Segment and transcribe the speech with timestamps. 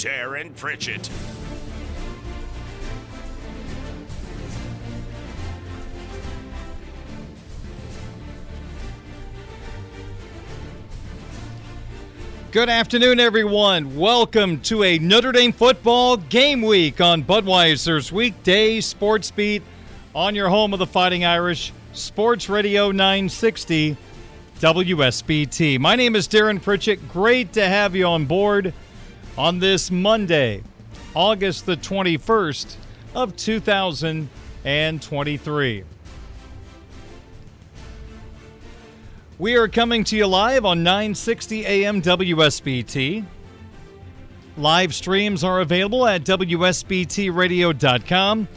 [0.00, 1.10] Darin Pritchett.
[12.50, 13.94] Good afternoon, everyone.
[13.98, 19.62] Welcome to a Notre Dame football game week on Budweiser's weekday sports beat
[20.14, 23.98] on your home of the Fighting Irish, Sports Radio 960
[24.60, 25.78] WSBT.
[25.78, 27.06] My name is Darin Pritchett.
[27.06, 28.72] Great to have you on board
[29.40, 30.62] on this Monday,
[31.14, 32.76] August the 21st
[33.14, 35.84] of 2023.
[39.38, 43.24] We are coming to you live on 960 AM WSBT.
[44.58, 48.48] Live streams are available at WSBTRadio.com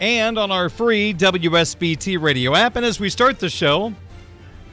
[0.00, 2.76] and on our free WSBT radio app.
[2.76, 3.92] And as we start the show,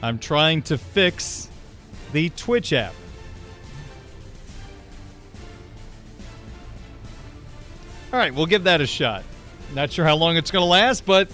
[0.00, 1.50] I'm trying to fix
[2.12, 2.94] the Twitch app.
[8.10, 9.22] All right, we'll give that a shot.
[9.74, 11.30] Not sure how long it's going to last, but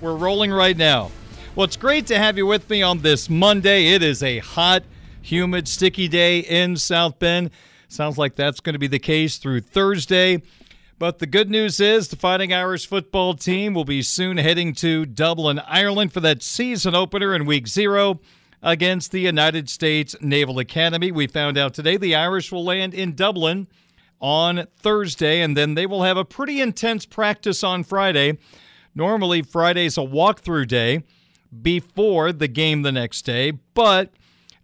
[0.00, 1.12] we're rolling right now.
[1.54, 3.94] Well, it's great to have you with me on this Monday.
[3.94, 4.82] It is a hot,
[5.22, 7.50] humid, sticky day in South Bend.
[7.86, 10.42] Sounds like that's going to be the case through Thursday.
[10.98, 15.06] But the good news is the Fighting Irish football team will be soon heading to
[15.06, 18.18] Dublin, Ireland for that season opener in week zero
[18.64, 21.12] against the United States Naval Academy.
[21.12, 23.68] We found out today the Irish will land in Dublin
[24.20, 28.38] on Thursday, and then they will have a pretty intense practice on Friday.
[28.94, 31.04] Normally, Friday's a walkthrough day
[31.62, 34.12] before the game the next day, but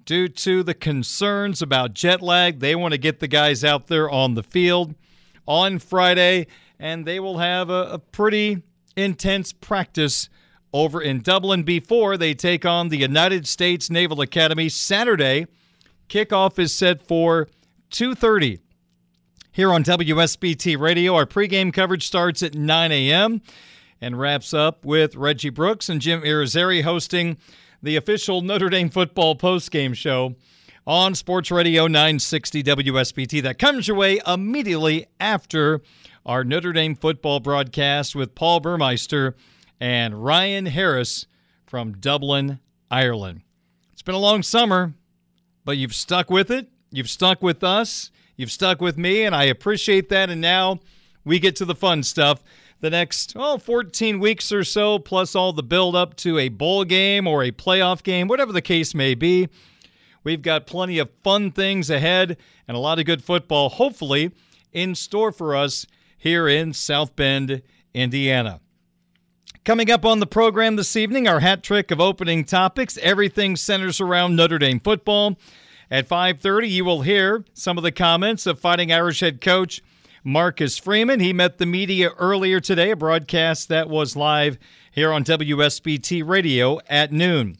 [0.04, 4.10] due to the concerns about jet lag, they want to get the guys out there
[4.10, 4.94] on the field
[5.46, 6.46] on Friday,
[6.78, 8.62] and they will have a, a pretty
[8.96, 10.28] intense practice
[10.72, 15.46] over in Dublin before they take on the United States Naval Academy Saturday.
[16.08, 17.48] Kickoff is set for
[17.90, 18.60] 2:30
[19.56, 21.16] here on WSBT Radio.
[21.16, 23.42] Our pregame coverage starts at 9 a.m
[24.00, 27.38] and wraps up with Reggie Brooks and Jim Irizarry hosting
[27.82, 30.34] the official Notre Dame football postgame show
[30.86, 33.42] on Sports Radio 960 WSBT.
[33.42, 35.80] That comes your way immediately after
[36.24, 39.34] our Notre Dame football broadcast with Paul Burmeister
[39.80, 41.26] and Ryan Harris
[41.66, 43.42] from Dublin, Ireland.
[43.92, 44.94] It's been a long summer,
[45.64, 46.68] but you've stuck with it.
[46.90, 48.10] You've stuck with us.
[48.36, 50.30] You've stuck with me, and I appreciate that.
[50.30, 50.80] And now
[51.24, 52.42] we get to the fun stuff
[52.80, 56.84] the next oh, 14 weeks or so, plus all the build up to a bowl
[56.84, 59.48] game or a playoff game, whatever the case may be.
[60.22, 62.36] We've got plenty of fun things ahead
[62.66, 64.32] and a lot of good football, hopefully,
[64.72, 65.86] in store for us
[66.18, 67.62] here in South Bend,
[67.94, 68.60] Indiana.
[69.64, 72.98] Coming up on the program this evening, our hat trick of opening topics.
[73.02, 75.38] Everything centers around Notre Dame football.
[75.90, 79.82] At 5:30, you will hear some of the comments of Fighting Irish head coach
[80.24, 81.20] Marcus Freeman.
[81.20, 84.58] He met the media earlier today, a broadcast that was live
[84.90, 87.58] here on WSBT Radio at noon.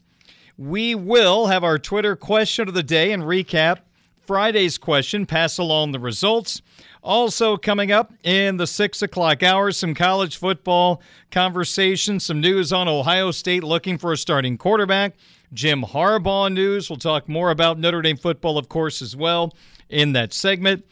[0.59, 3.79] We will have our Twitter question of the day and recap
[4.27, 6.61] Friday's question, pass along the results.
[7.03, 11.01] Also, coming up in the six o'clock hour, some college football
[11.31, 15.15] conversation, some news on Ohio State looking for a starting quarterback.
[15.53, 16.91] Jim Harbaugh news.
[16.91, 19.55] We'll talk more about Notre Dame football, of course, as well
[19.89, 20.85] in that segment.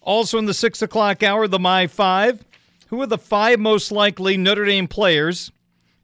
[0.00, 2.44] Also, in the six o'clock hour, the My Five.
[2.88, 5.52] Who are the five most likely Notre Dame players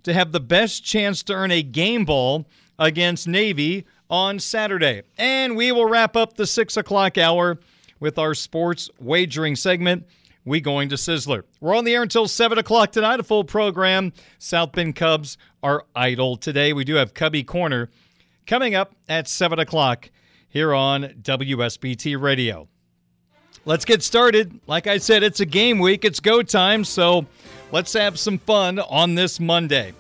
[0.05, 2.47] to have the best chance to earn a game ball
[2.79, 5.03] against Navy on Saturday?
[5.19, 7.59] And we will wrap up the six o'clock hour
[7.99, 10.07] with our sports wagering segment.
[10.47, 11.43] We going to Sizzler.
[11.61, 14.13] We're on the air until 7 o'clock tonight, a full program.
[14.39, 16.73] South Bend Cubs are idle today.
[16.73, 17.91] We do have Cubby Corner
[18.47, 20.09] coming up at 7 o'clock
[20.49, 22.69] here on WSBT Radio.
[23.65, 24.61] Let's get started.
[24.69, 27.27] Like I said, it's a game week, it's go time, so
[27.73, 29.95] let's have some fun on this Monday.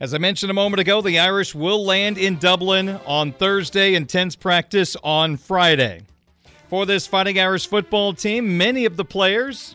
[0.00, 4.34] As I mentioned a moment ago, the Irish will land in Dublin on Thursday, intense
[4.34, 6.04] practice on Friday.
[6.68, 9.74] For this Fighting Irish football team, many of the players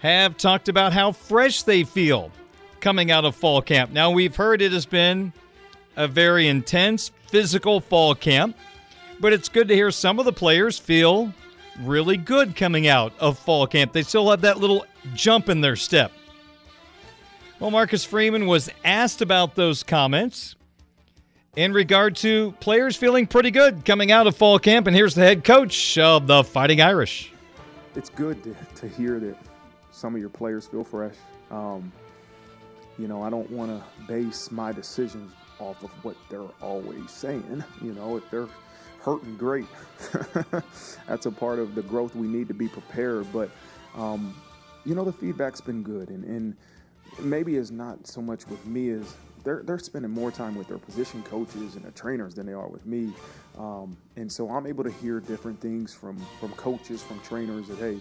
[0.00, 2.30] have talked about how fresh they feel
[2.80, 3.90] coming out of fall camp.
[3.92, 5.34] Now, we've heard it has been
[5.94, 8.56] a very intense physical fall camp,
[9.20, 11.34] but it's good to hear some of the players feel
[11.80, 13.92] really good coming out of fall camp.
[13.92, 16.12] They still have that little jump in their step.
[17.60, 20.56] Well, Marcus Freeman was asked about those comments
[21.56, 24.86] in regard to players feeling pretty good coming out of fall camp.
[24.86, 27.32] And here's the head coach of the Fighting Irish.
[27.94, 29.36] It's good to, to hear that
[29.90, 31.14] some of your players feel fresh.
[31.50, 31.90] Um,
[32.98, 37.64] you know, I don't want to base my decisions off of what they're always saying.
[37.82, 38.48] You know, if they're
[39.00, 39.66] hurting, great.
[41.08, 43.26] That's a part of the growth we need to be prepared.
[43.32, 43.50] But,
[43.94, 44.34] um,
[44.84, 46.10] you know, the feedback's been good.
[46.10, 46.56] And, and
[47.18, 49.14] maybe it's not so much with me as
[49.46, 52.66] they're, they're spending more time with their position coaches and their trainers than they are
[52.66, 53.12] with me.
[53.56, 57.78] Um, and so I'm able to hear different things from, from coaches, from trainers that,
[57.78, 58.00] hey,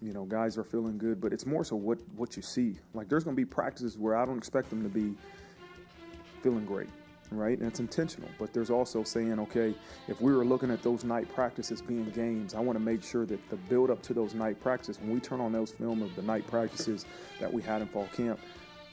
[0.00, 2.76] you know, guys are feeling good, but it's more so what, what you see.
[2.94, 5.16] Like there's going to be practices where I don't expect them to be
[6.40, 6.88] feeling great
[7.30, 7.58] right?
[7.58, 8.30] And it's intentional.
[8.38, 9.74] But there's also saying, okay,
[10.06, 13.26] if we were looking at those night practices being games, I want to make sure
[13.26, 16.16] that the build up to those night practices, when we turn on those film of
[16.16, 17.04] the night practices
[17.38, 18.40] that we had in fall camp,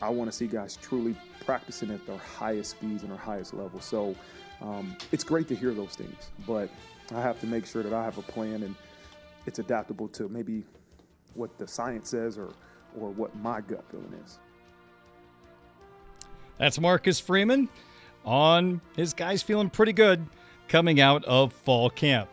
[0.02, 1.16] I want to see guys truly
[1.46, 3.80] practicing at their highest speeds and their highest level.
[3.80, 4.16] So
[4.62, 6.70] um, it's great to hear those things, but
[7.14, 8.76] I have to make sure that I have a plan and
[9.46, 10.64] it's adaptable to maybe
[11.34, 12.54] what the science says or
[13.00, 14.40] or what my gut feeling is.
[16.58, 17.68] That's Marcus Freeman
[18.24, 20.26] on his guys feeling pretty good
[20.70, 22.30] coming out of fall camp.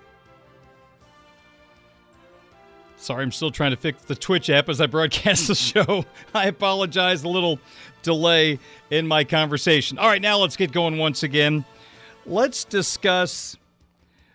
[3.03, 6.05] Sorry, I'm still trying to fix the Twitch app as I broadcast the show.
[6.35, 7.59] I apologize, a little
[8.05, 8.61] delay
[8.91, 9.99] in my conversation.
[9.99, 11.65] All right, now let's get going once again.
[12.27, 13.57] Let's discuss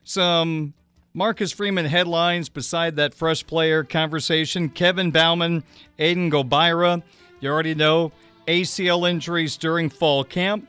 [0.04, 0.74] some
[1.14, 4.68] Marcus Freeman headlines beside that fresh player conversation.
[4.68, 5.64] Kevin Bauman,
[5.98, 7.02] Aiden Gobaira,
[7.40, 8.12] you already know
[8.50, 10.68] ACL injuries during fall camp.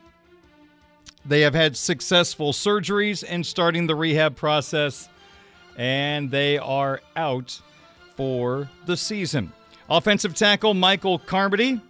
[1.27, 5.09] They have had successful surgeries and starting the rehab process,
[5.77, 7.61] and they are out
[8.19, 9.53] for the season.
[9.89, 11.81] Offensive tackle Michael Carmody,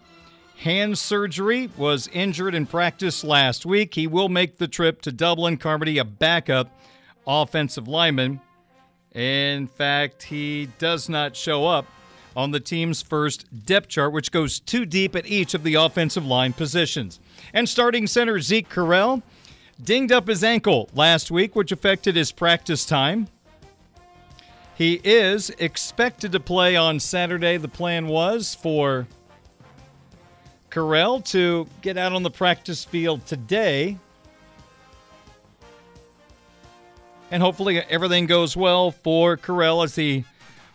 [0.58, 3.94] hand surgery, was injured in practice last week.
[3.94, 5.56] He will make the trip to Dublin.
[5.56, 6.70] Carmody, a backup
[7.26, 8.42] offensive lineman.
[9.14, 11.86] In fact, he does not show up
[12.36, 16.26] on the team's first depth chart, which goes too deep at each of the offensive
[16.26, 17.20] line positions.
[17.54, 19.22] And starting center Zeke Correll
[19.82, 23.28] dinged up his ankle last week, which affected his practice time.
[24.78, 27.56] He is expected to play on Saturday.
[27.56, 29.08] The plan was for
[30.70, 33.98] Correll to get out on the practice field today.
[37.32, 40.24] And hopefully everything goes well for Correll as he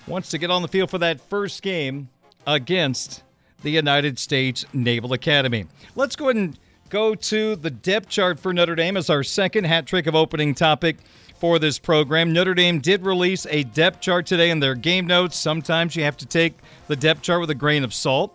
[0.05, 2.09] wants to get on the field for that first game
[2.45, 3.23] against
[3.61, 5.65] the United States Naval Academy.
[5.95, 9.63] Let's go ahead and go to the depth chart for Notre Dame as our second
[9.63, 10.97] hat trick of opening topic
[11.43, 12.31] for this program.
[12.31, 15.35] Notre Dame did release a depth chart today in their game notes.
[15.35, 16.53] Sometimes you have to take
[16.87, 18.33] the depth chart with a grain of salt.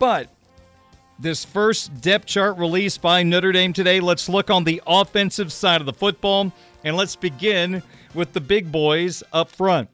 [0.00, 0.28] But
[1.20, 5.80] this first depth chart released by Notre Dame today, let's look on the offensive side
[5.80, 7.80] of the football and let's begin
[8.12, 9.88] with the big boys up front.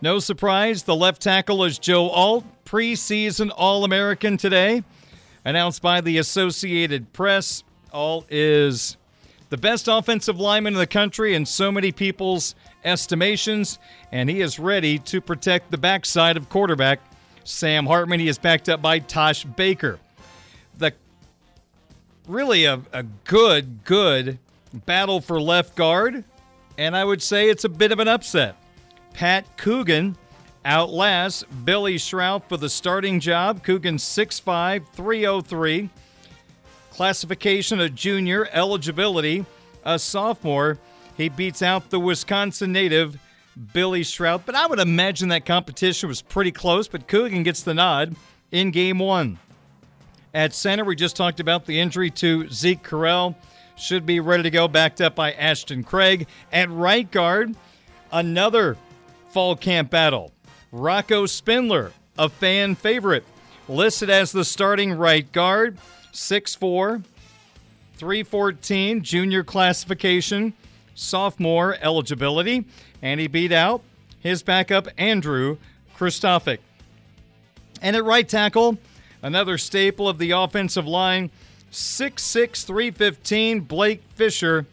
[0.00, 4.84] No surprise, the left tackle is Joe Alt, preseason All American today
[5.44, 7.62] announced by the Associated Press.
[7.92, 8.96] Alt is
[9.48, 13.78] the best offensive lineman in the country in so many people's estimations,
[14.12, 17.00] and he is ready to protect the backside of quarterback
[17.44, 18.20] Sam Hartman.
[18.20, 19.98] He is backed up by Tosh Baker.
[20.78, 20.92] The
[22.26, 24.38] really a, a good, good
[24.84, 26.24] battle for left guard,
[26.76, 28.56] and I would say it's a bit of an upset.
[29.14, 30.16] Pat Coogan
[30.64, 33.62] outlasts Billy Schrauth for the starting job.
[33.62, 35.90] Coogan 6'5, 303.
[36.96, 39.44] Classification a junior, eligibility
[39.84, 40.78] a sophomore.
[41.18, 43.18] He beats out the Wisconsin native
[43.74, 47.74] Billy Schrauth, but I would imagine that competition was pretty close, but Coogan gets the
[47.74, 48.16] nod
[48.50, 49.38] in game one.
[50.32, 53.34] At center, we just talked about the injury to Zeke Correll.
[53.76, 56.26] Should be ready to go, backed up by Ashton Craig.
[56.50, 57.54] At right guard,
[58.10, 58.78] another
[59.28, 60.32] fall camp battle.
[60.72, 63.24] Rocco Spindler, a fan favorite,
[63.68, 65.76] listed as the starting right guard,
[66.16, 67.04] 6'4,
[67.96, 70.54] 314, junior classification,
[70.94, 72.64] sophomore eligibility,
[73.02, 73.82] and he beat out
[74.18, 75.58] his backup, Andrew
[75.96, 76.58] Kristofic.
[77.82, 78.78] And at right tackle,
[79.22, 81.30] another staple of the offensive line,
[81.70, 84.66] 6'6, 315, Blake Fisher.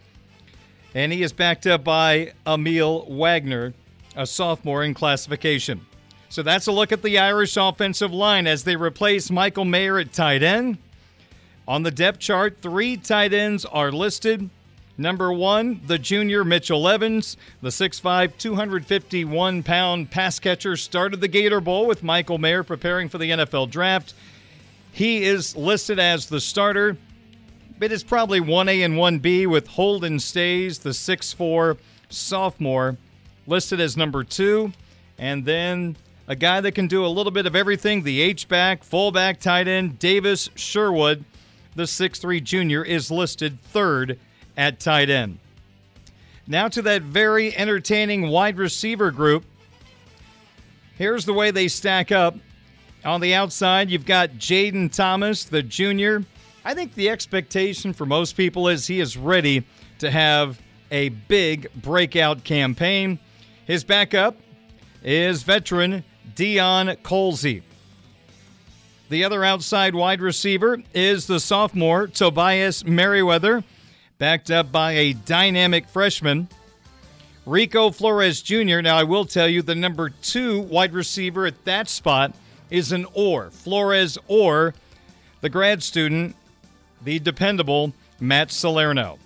[0.96, 3.74] And he is backed up by Aamil Wagner,
[4.16, 5.86] a sophomore in classification.
[6.30, 10.14] So that's a look at the Irish offensive line as they replace Michael Mayer at
[10.14, 10.78] tight end.
[11.68, 14.50] On the depth chart, three tight ends are listed.
[14.98, 21.62] Number one, the junior Mitchell Evans, the 6'5, 251 pound pass catcher, started the Gator
[21.62, 24.14] Bowl with Michael Mayer preparing for the NFL draft.
[24.92, 26.98] He is listed as the starter.
[27.80, 31.78] But It is probably 1A and 1B with Holden Staes, the 6'4
[32.10, 32.98] sophomore,
[33.48, 34.74] listed as number two.
[35.18, 39.40] And then a guy that can do a little bit of everything the H-back, fullback,
[39.40, 41.26] tight end, Davis Sherwood,
[41.76, 44.20] the 6'3 junior, is listed third
[44.56, 45.40] at tight end.
[46.46, 49.46] Now to that very entertaining wide receiver group.
[50.98, 52.36] Here's the way they stack up.
[53.06, 56.24] On the outside, you've got Jayden Thomas, the junior.
[56.64, 59.66] I think the expectation for most people is he is ready
[60.00, 60.62] to have
[60.92, 63.20] a big breakout campaign.
[63.66, 64.38] His backup
[65.04, 66.04] is veteran
[66.36, 67.64] Deion Colzie.
[69.14, 73.64] The other outside wide receiver is the sophomore Tobias Merriweather,
[74.18, 76.48] backed up by a dynamic freshman.
[77.46, 78.82] Rico Flores Jr.
[78.82, 82.34] Now, I will tell you the number two wide receiver at that spot
[82.72, 83.52] is an or.
[83.52, 84.74] Flores or
[85.42, 86.36] the grad student,
[87.04, 89.20] the dependable Matt Salerno.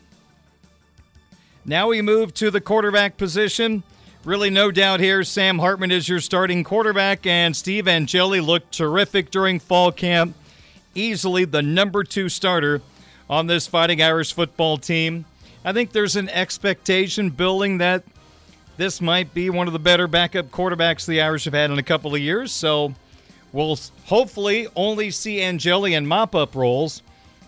[1.64, 3.84] Now we move to the quarterback position.
[4.26, 9.32] Really, no doubt here, Sam Hartman is your starting quarterback, and Steve Angeli looked terrific
[9.32, 10.36] during fall camp.
[10.96, 12.82] Easily the number two starter
[13.30, 15.26] on this Fighting Irish football team.
[15.64, 18.04] I think there's an expectation building that
[18.78, 21.84] this might be one of the better backup quarterbacks the Irish have had in a
[21.84, 22.52] couple of years.
[22.52, 22.94] So
[23.54, 27.02] we'll hopefully only see Angeli in mop up roles.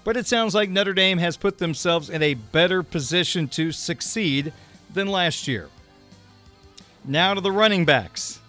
[0.04, 4.54] But it sounds like Notre Dame has put themselves in a better position to succeed
[4.94, 5.70] than last year.
[7.10, 8.40] Now to the running backs.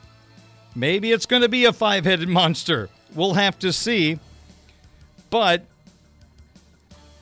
[0.76, 2.90] Maybe it's going to be a five headed monster.
[3.14, 4.18] We'll have to see.
[5.30, 5.64] But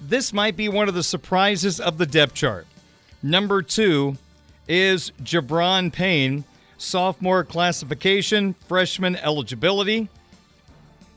[0.00, 2.66] this might be one of the surprises of the depth chart.
[3.22, 4.16] Number two
[4.66, 6.42] is Gi'Bran Payne,
[6.76, 10.08] sophomore classification, freshman eligibility.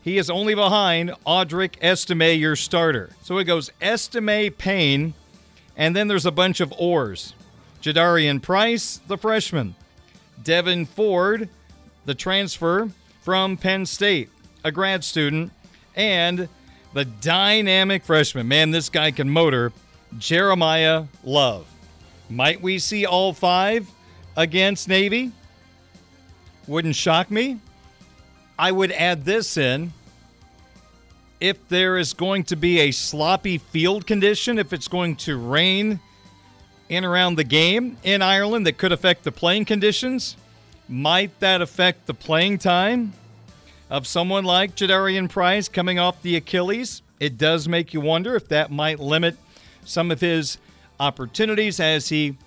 [0.04, 3.10] He is only behind Audric Estime, your starter.
[3.24, 5.16] So it goes Estime, Payne,
[5.75, 7.34] and then there's a bunch of oars.
[7.82, 9.74] Jadarian Price, the freshman.
[10.43, 11.50] Devyn Ford,
[12.05, 12.89] the transfer
[13.21, 14.29] from Penn State,
[14.63, 15.51] a grad student.
[15.95, 16.48] And
[16.93, 18.48] the dynamic freshman.
[18.48, 19.71] Man, this guy can motor.
[20.17, 21.67] Jeremiyah Love.
[22.29, 23.89] Might we see all five
[24.36, 25.31] against Navy?
[26.67, 27.60] Wouldn't shock me.
[28.60, 29.93] I would add this in.
[31.39, 36.00] If there is going to be a sloppy field condition, if it's going to rain
[36.91, 40.36] in around the game in Ireland that could affect the playing conditions,
[40.89, 43.13] might that affect the playing time
[43.89, 48.50] of someone like Jadarian Price coming off the Achilles, it does make you wonder if
[48.50, 49.38] that might limit
[49.86, 50.57] some of his
[51.00, 52.38] opportunities as he,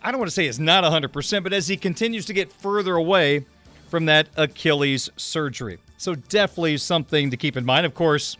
[0.00, 2.94] I don't want to say is not 100%, but as he continues to get further
[2.94, 3.44] away
[3.88, 5.78] from that Achilles surgery.
[5.98, 7.84] So definitely something to keep in mind.
[7.84, 8.36] Of course,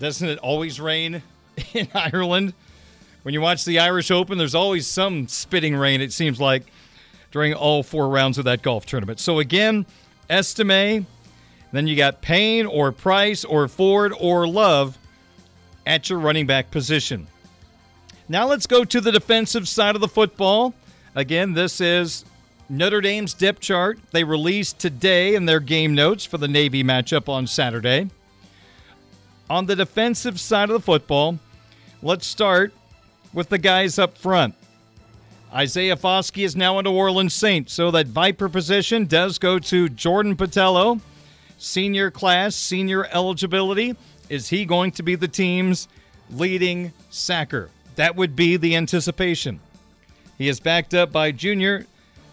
[0.00, 1.22] doesn't it always rain
[1.72, 2.52] in Ireland?
[3.22, 6.64] When you watch the Irish Open, there's always some spitting rain, it seems like,
[7.30, 9.20] during all four rounds of that golf tournament.
[9.20, 9.86] So again,
[10.28, 11.06] Estime.
[11.72, 14.98] Then you got Payne or Price or Ford or Love
[15.86, 17.26] at your running back position.
[18.28, 20.74] Now let's go to the defensive side of the football.
[21.14, 22.24] Again, this is
[22.68, 23.98] Notre Dame's depth chart.
[24.10, 28.10] They released today in their game notes for the Navy matchup on Saturday.
[29.48, 31.38] On the defensive side of the football,
[32.02, 32.72] let's start
[33.32, 34.54] with the guys up front.
[35.54, 39.88] Isaiah Foskey is now a New Orleans Saint, so that Viper position does go to
[39.88, 41.00] Jordan Botelho.
[41.58, 43.94] Senior class, senior eligibility.
[44.28, 45.88] Is he going to be the team's
[46.30, 47.70] leading sacker?
[47.96, 49.60] That would be the anticipation.
[50.38, 51.86] He is backed up by junior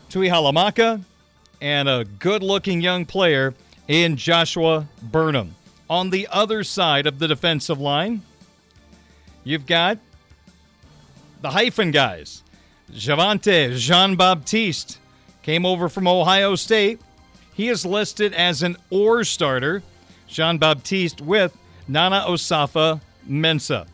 [0.10, 1.03] Tuihalamaka
[1.62, 3.53] and a good looking young player
[3.88, 5.56] in Joshua Burnham.
[5.89, 8.22] On the other side of the defensive line,
[9.44, 9.98] you've got
[11.41, 12.43] the hyphen guys.
[12.91, 15.00] Javontae Jean Baptiste
[15.43, 17.00] came over from Ohio State.
[17.53, 19.84] He is listed as an or starter.
[20.27, 23.88] Jean Baptiste with Nana Osafa Mensa.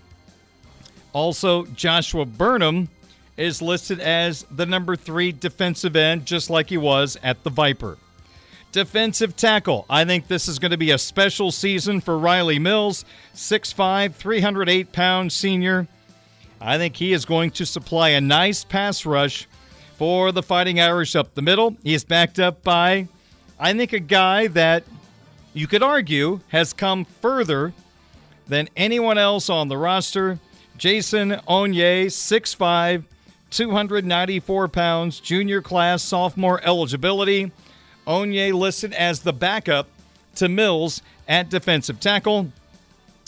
[1.13, 2.89] Also, Joshua Burnham
[3.37, 7.97] is listed as the number three defensive end, just like he was at the Viper.
[8.71, 9.85] Defensive tackle.
[9.89, 14.91] I think this is going to be a special season for Riley Mills, 6'5, 308
[14.91, 15.87] pound senior.
[16.61, 19.47] I think he is going to supply a nice pass rush
[19.97, 21.75] for the Fighting Irish up the middle.
[21.83, 23.07] He is backed up by,
[23.59, 24.83] I think, a guy that
[25.53, 27.73] you could argue has come further
[28.47, 30.39] than anyone else on the roster.
[30.77, 33.03] Jason Onye, 6'5,
[33.49, 37.51] 294 pounds, junior class, sophomore eligibility.
[38.05, 39.87] Onye listed as the backup
[40.35, 42.51] to Mills at defensive tackle.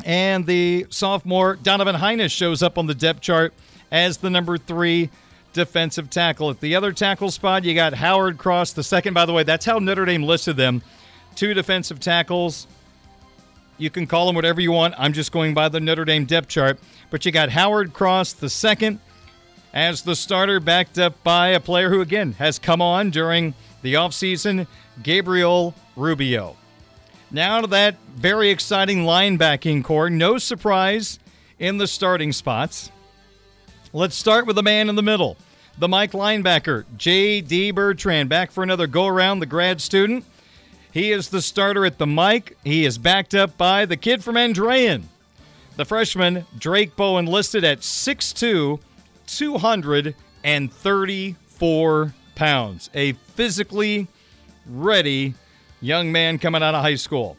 [0.08, 3.54] And the sophomore Donovan Hines shows up on the depth chart
[3.92, 5.10] as the number three
[5.52, 6.50] defensive tackle.
[6.50, 9.14] At the other tackle spot, you got Howard Cross, the second.
[9.14, 10.82] By the way, that's how Notre Dame listed them.
[11.36, 12.68] Two defensive tackles.
[13.78, 14.96] You can call them whatever you want.
[14.98, 16.80] I'm just going by the Notre Dame depth chart.
[17.10, 19.02] But you got Howard Cross, the second,
[19.74, 23.96] as the starter, backed up by a player who, again, has come on during the
[23.96, 24.68] offseason,
[25.04, 26.56] Gabriel Rubio.
[27.30, 30.10] Now to that very exciting linebacking core.
[30.10, 31.20] No surprise
[31.60, 32.90] in the starting spots.
[33.92, 35.36] Let's start with the man in the middle,
[35.78, 37.72] the Mike linebacker, J.D.
[37.72, 40.24] Bertrand, back for another go around, the grad student.
[40.92, 42.58] He is the starter at the Mike.
[42.64, 45.04] He is backed up by the kid from Andrean,
[45.76, 48.80] the freshman Drayk Bowen, listed at 6'2,
[49.28, 52.90] 234 pounds.
[52.94, 54.08] A physically
[54.66, 55.34] ready
[55.82, 57.38] young man coming out of high school.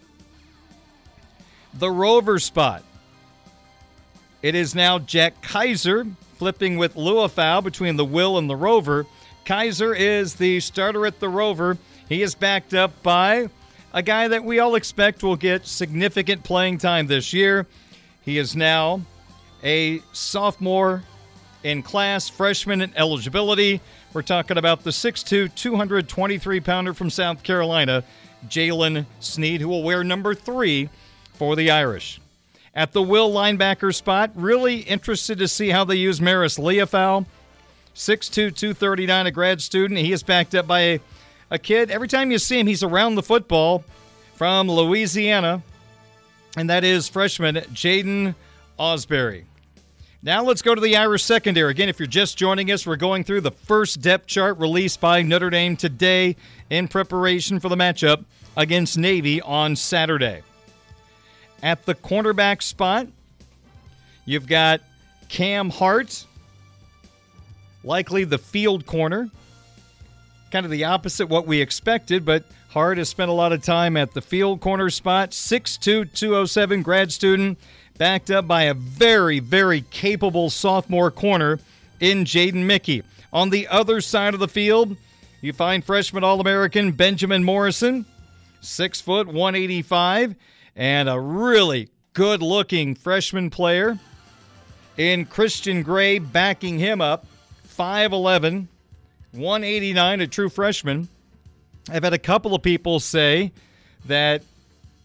[1.75, 2.83] The rover spot.
[4.43, 9.07] It is now Jack Kiser flipping with Liufau between the Will and the Rover.
[9.45, 11.77] Kiser is the starter at the Rover.
[12.09, 13.49] He is backed up by
[13.93, 17.67] a guy that we all expect will get significant playing time this year.
[18.23, 19.01] He is now
[19.65, 21.03] a sophomore
[21.65, 23.81] in class, freshman in eligibility.
[24.13, 28.05] We're talking about the 6'2, 223 pounder from South Carolina,
[28.47, 30.89] Jaylen Sneed, who will wear number three
[31.35, 32.21] for the Irish.
[32.75, 37.27] At the will linebacker spot, really interested to see how they use Maris Liufau.
[37.95, 39.99] 6'2, 239, a grad student.
[39.99, 41.01] He is backed up by a,
[41.51, 41.91] a kid.
[41.91, 43.83] Every time you see him, he's around the football
[44.35, 45.63] from Louisiana,
[46.57, 48.37] and that is freshman Jaiden
[48.79, 49.45] Ausberry.
[50.23, 51.71] Now let's go to the Irish secondary.
[51.71, 55.23] Again, if you're just joining us, we're going through the first depth chart released by
[55.23, 56.37] Notre Dame today
[56.71, 58.25] in preparation for the matchup
[58.57, 60.43] against Navy on Saturday.
[61.63, 63.09] At the cornerback spot,
[64.25, 64.81] you've got
[65.29, 66.27] Cam Hart,
[67.83, 69.29] likely the field corner.
[70.51, 73.97] Kind of the opposite what we expected, but Hart has spent a lot of time
[73.97, 75.31] at the field corner spot.
[75.31, 77.59] 6'2, 207 grad student
[77.97, 81.59] backed up by a very, very capable sophomore corner
[82.01, 83.03] in Jaden Mickey.
[83.33, 84.97] On the other side of the field,
[85.41, 88.05] you find freshman All American Benjamin Morrison,
[88.61, 90.35] six foot 185,
[90.75, 93.99] and a really good looking freshman player
[94.97, 97.25] in Christian Gray backing him up,
[97.77, 98.67] 5'11,
[99.33, 101.09] 189, a true freshman.
[101.89, 103.53] I've had a couple of people say
[104.07, 104.43] that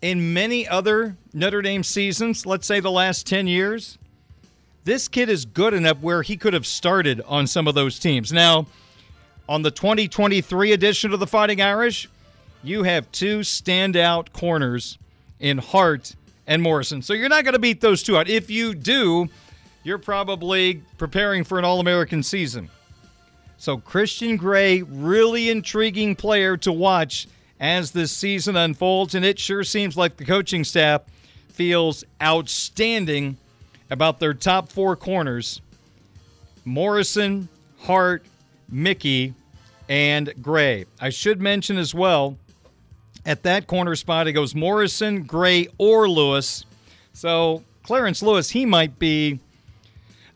[0.02, 4.00] in many other Notre Dame seasons, let's say the last 10 years,
[4.84, 8.34] this kid is good enough where he could have started on some of those teams.
[8.34, 8.65] Now,
[9.47, 12.10] on the 2023 edition of the Fighting Irish,
[12.63, 14.97] you have two standout corners
[15.39, 16.15] in Hart
[16.47, 17.01] and Morrison.
[17.01, 18.29] So you're not going to beat those two out.
[18.29, 19.27] If you do,
[19.84, 22.69] you're probably preparing for an All American season.
[23.58, 27.27] So Christian Gray, really intriguing player to watch
[27.60, 31.01] as this season unfolds, and it sure seems like the coaching staff
[31.49, 33.38] feels outstanding
[33.89, 35.62] about their top four corners
[36.65, 38.25] Morrison, Hart,
[38.69, 39.34] Mickey,
[39.89, 40.86] and Gray.
[40.99, 42.38] I should mention as well
[43.26, 46.65] at that corner spot, it goes Morrison, Gray, or Lewis.
[47.13, 49.39] So Clarence Lewis, he might be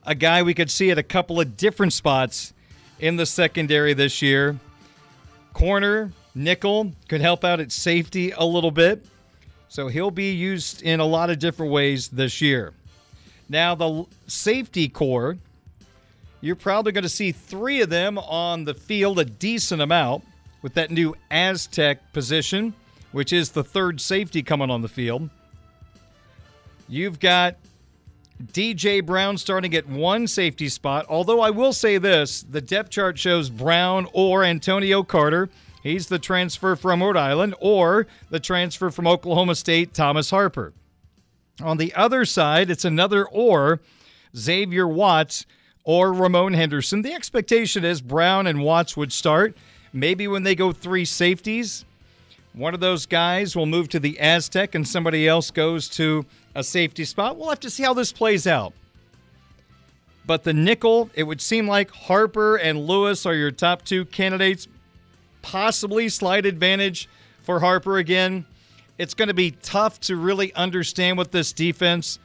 [0.05, 2.53] a guy we could see at a couple of different spots
[2.99, 4.57] in the secondary this year.
[5.53, 9.05] Corner, nickel could help out at safety a little bit.
[9.69, 12.73] So he'll be used in a lot of different ways this year.
[13.49, 15.37] Now, the safety core,
[16.41, 20.23] you're probably going to see three of them on the field a decent amount
[20.61, 22.73] with that new Aztec position,
[23.11, 25.29] which is the third safety coming on the field.
[26.87, 27.57] You've got
[28.43, 33.17] DJ Brown starting at one safety spot, although I will say this the depth chart
[33.17, 35.49] shows Brown or Antonio Carter.
[35.81, 40.73] He's the transfer from Rhode Island, or the transfer from Oklahoma State, Thomas Harper.
[41.61, 43.79] On the other side, it's another or
[44.35, 45.45] Xavier Watts
[45.87, 47.01] or Ramon Henderson.
[47.01, 49.55] The expectation is Brown and Watts would start.
[49.93, 51.85] Maybe when they go three safeties,
[52.51, 56.61] one of those guys will move to the Aztec and somebody else goes to a
[56.61, 57.37] safety spot.
[57.37, 58.73] We'll have to see how this plays out.
[60.25, 64.67] But the nickel, it would seem like Harper and Lewis are your top two candidates.
[65.41, 67.07] Possibly slight advantage
[67.43, 68.45] for Harper again
[68.97, 72.19] it's going to be tough to really understand what this defense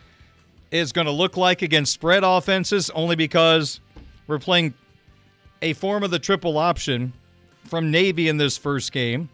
[0.73, 3.79] is going to look like against spread offenses, only because
[4.27, 4.75] we're playing
[5.61, 7.13] a form of the triple option
[7.67, 9.29] from Navy in this first game.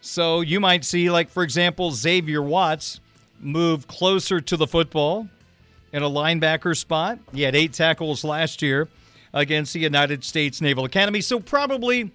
[0.00, 3.00] So you might see, like, for example, Xavier Watts
[3.40, 5.28] move closer to the football
[5.92, 7.18] in a linebacker spot.
[7.34, 8.88] He had eight tackles last year
[9.34, 11.20] against the United States Naval Academy.
[11.20, 12.10] So probably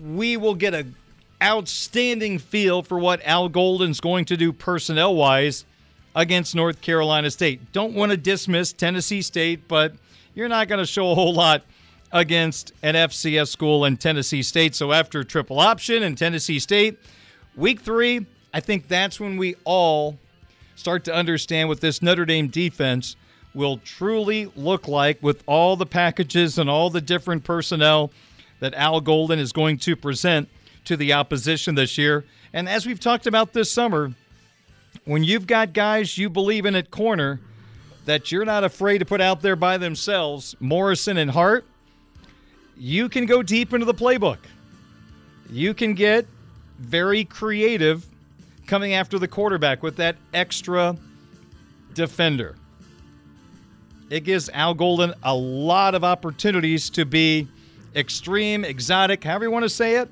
[0.00, 0.86] we will get a
[1.42, 5.64] outstanding feel for what Al Golden's going to do personnel wise
[6.18, 7.72] against North Carolina State.
[7.72, 9.94] Don't want to dismiss Tennessee State, but
[10.34, 11.62] you're not going to show a whole lot
[12.10, 14.74] against an FCS school in Tennessee State.
[14.74, 16.98] So after triple option and Tennessee State,
[17.54, 20.18] week three, I think that's when we all
[20.74, 23.14] start to understand what this Notre Dame defense
[23.54, 28.10] will truly look like with all the packages and all the different personnel
[28.58, 30.48] that Al Golden is going to present
[30.84, 32.24] to the opposition this year.
[32.52, 34.14] And as we've talked about this summer,
[35.08, 37.40] when you've got guys you believe in at corner
[38.04, 41.64] that you're not afraid to put out there by themselves, Morrison and Hart,
[42.76, 44.36] you can go deep into the playbook.
[45.48, 46.26] You can get
[46.78, 48.04] very creative
[48.66, 50.94] coming after the quarterback with that extra
[51.94, 52.56] defender.
[54.10, 57.48] It gives Al Golden a lot of opportunities to be
[57.96, 60.10] extreme, exotic, however you want to say it.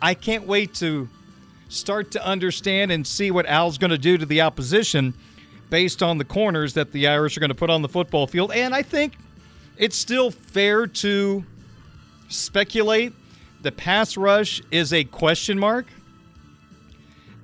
[0.00, 1.08] I can't wait to
[1.72, 5.14] start to understand and see what Al's going to do to the opposition
[5.70, 8.52] based on the corners that the Irish are going to put on the football field.
[8.52, 9.16] And I think
[9.78, 11.44] it's still fair to
[12.28, 13.14] speculate
[13.62, 15.86] the pass rush is a question mark.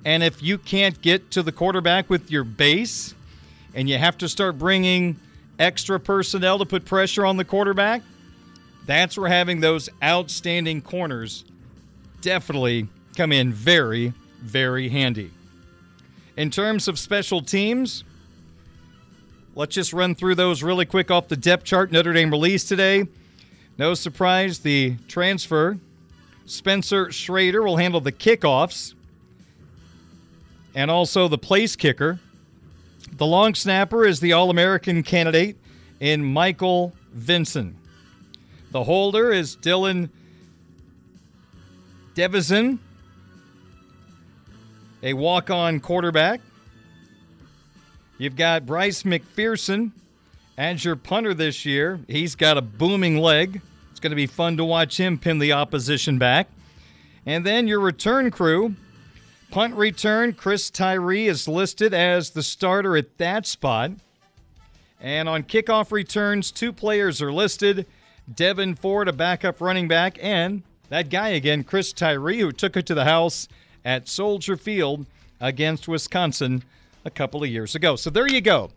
[0.05, 3.15] And if you can't get to the quarterback with your base
[3.73, 5.19] and you have to start bringing
[5.57, 8.01] extra personnel to put pressure on the quarterback,
[8.85, 11.45] that's where having those outstanding corners
[12.21, 15.31] definitely come in very, very handy.
[16.37, 18.03] In terms of special teams,
[19.55, 23.05] let's just run through those really quick off the depth chart Notre Dame released today.
[23.77, 25.77] No surprise, the transfer,
[26.45, 28.93] Spencer Schrader, will handle the kickoffs
[30.75, 32.19] and also the place kicker.
[33.13, 35.57] The long snapper is the All American candidate
[35.99, 37.75] in Michael Vinson.
[38.71, 40.09] The holder is Dylan
[42.15, 42.79] Devezin,
[45.03, 46.41] a walk on quarterback.
[48.17, 49.91] You've got Bryce McFerson
[50.57, 51.99] as your punter this year.
[52.07, 53.61] He's got a booming leg.
[53.91, 56.49] It's going to be fun to watch him pin the opposition back.
[57.25, 58.75] And then your return crew.
[59.51, 63.91] Punt return, Chris Tyree is listed as the starter at that spot.
[65.01, 67.87] And on kickoff returns, two players are listed
[68.31, 72.85] Devyn Ford, a backup running back, and that guy again, Chris Tyree, who took it
[72.85, 73.47] to the house
[73.85, 75.05] at Soldier Field
[75.39, 76.63] against Wisconsin
[77.05, 77.95] a couple of years ago.
[77.95, 78.69] So there you go.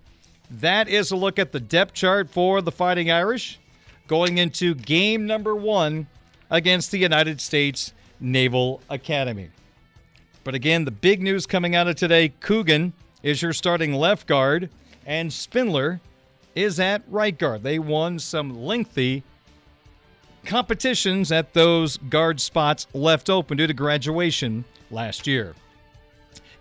[0.51, 3.59] That is a look at the depth chart for the Fighting Irish
[4.07, 6.07] going into game number one
[6.51, 9.51] against the United States Naval Academy.
[10.45, 14.69] But again, the big news coming out of today Coogan is your starting left guard,
[15.07, 16.01] and Spindler
[16.55, 17.63] is at right guard.
[17.63, 19.23] They won some lengthy
[20.45, 25.55] competitions at those guard spots left open due to graduation last year.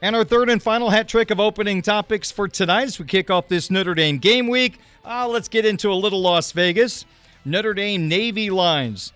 [0.02, 3.30] And our third and final hat trick of opening topics for tonight as we kick
[3.30, 4.80] off this Notre Dame game week.
[5.06, 7.06] Uh, let's get into a little Las Vegas.
[7.46, 9.14] Notre Dame Navy lines.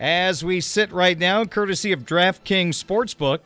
[0.00, 3.40] As we sit right now, courtesy of DraftKings Sportsbook,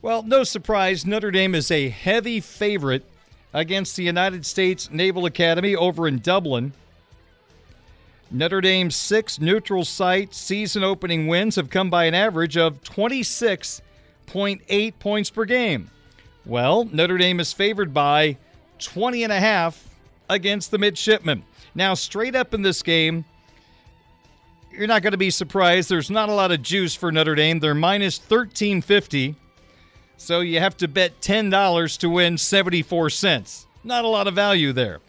[0.00, 3.04] Well, no surprise, Notre Dame is a heavy favorite
[3.54, 6.72] against the United States Naval Academy over in Dublin.
[8.30, 12.82] Notre Dame's six neutral site season opening wins have come by an average of
[14.26, 15.90] 26.8 points per game.
[16.44, 18.36] Well, Notre Dame is favored by
[18.78, 19.88] 20 and a half
[20.28, 21.44] against the midshipmen.
[21.74, 23.24] Now, straight up in this game,
[24.72, 25.88] you're not going to be surprised.
[25.88, 27.60] There's not a lot of juice for Notre Dame.
[27.60, 29.36] They're minus 1350.
[30.16, 33.66] So you have to bet $10 to win 74 cents.
[33.84, 35.00] Not a lot of value there.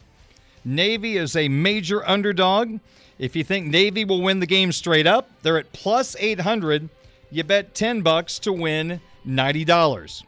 [0.65, 2.80] Navy is a major underdog.
[3.19, 6.89] If you think Navy will win the game straight up, they're at plus 800.
[7.34, 10.24] You bet 10 bucks to win $90.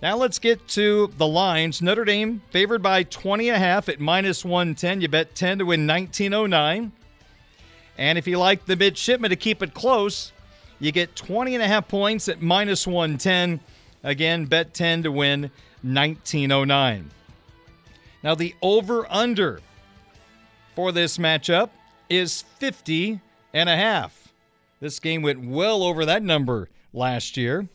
[0.00, 1.82] Now let's get to the lines.
[1.82, 5.00] Notre Dame favored by 20 and a half at minus 110.
[5.00, 6.92] You bet 10 to win 1909.
[7.98, 10.30] And if you like the midshipman to keep it close,
[10.78, 13.58] you get 20 and a half points at minus 110.
[14.04, 15.50] Again, bet 10 to win
[15.82, 17.10] 1909.
[18.22, 19.62] Now the over under
[20.76, 21.70] for this matchup
[22.08, 23.20] is 50
[23.52, 24.25] and a half.
[24.80, 27.68] This game went well over that number last year.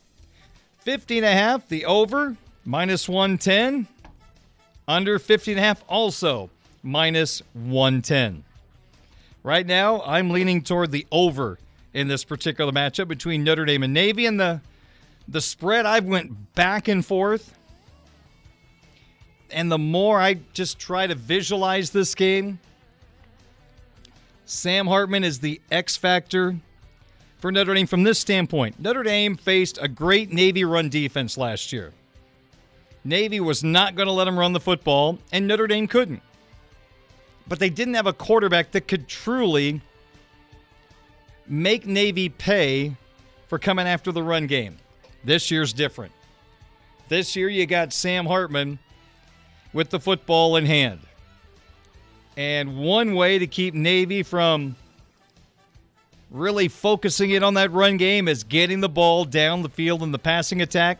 [0.80, 3.88] 50 and a half, the over, minus 110.
[4.88, 6.50] Under 50 and a half, also
[6.84, 8.44] minus 110.
[9.44, 11.58] Right now, I'm leaning toward the over
[11.94, 14.28] in this particular matchup between Notre Dame and Navy.
[14.28, 14.62] And the,
[15.28, 17.58] the spread, I've went back and forth.
[19.50, 22.60] And the more I just try to visualize this game,
[24.46, 26.56] Sam Hartman is the X factor
[27.42, 28.80] for Notre Dame from this standpoint.
[28.80, 31.92] Notre Dame faced a great Navy run defense last year.
[33.04, 36.22] Navy was not going to let them run the football, and Notre Dame couldn't.
[37.48, 39.82] But they didn't have a quarterback that could truly
[41.48, 42.96] make Navy pay
[43.48, 44.78] for coming after the run game.
[45.24, 46.14] This year's different.
[47.10, 48.78] This year, you got Sam Hartman
[49.74, 51.00] with the football in hand.
[52.38, 54.76] And one way to keep Navy from
[56.32, 60.12] really focusing it on that run game is getting the ball down the field in
[60.12, 60.98] the passing attack.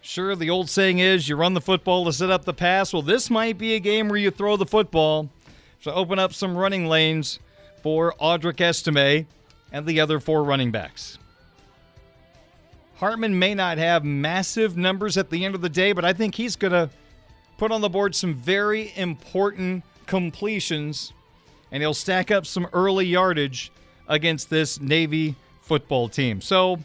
[0.00, 2.92] Sure, the old saying is you run the football to set up the pass.
[2.92, 5.30] Well, this might be a game where you throw the football
[5.82, 7.38] to open up some running lanes
[7.82, 9.26] for Audric Estime
[9.72, 11.18] and the other four running backs.
[12.96, 16.34] Hartman may not have massive numbers at the end of the day, but I think
[16.34, 16.90] he's going to
[17.58, 21.12] put on the board some very important completions
[21.72, 23.70] and he'll stack up some early yardage
[24.08, 26.40] against this Navy football team.
[26.40, 26.78] So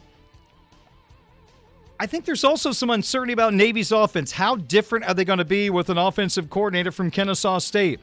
[1.99, 4.31] I think there's also some uncertainty about Navy's offense.
[4.31, 7.99] How different are they going to be with an offensive coordinator from Kennesaw State?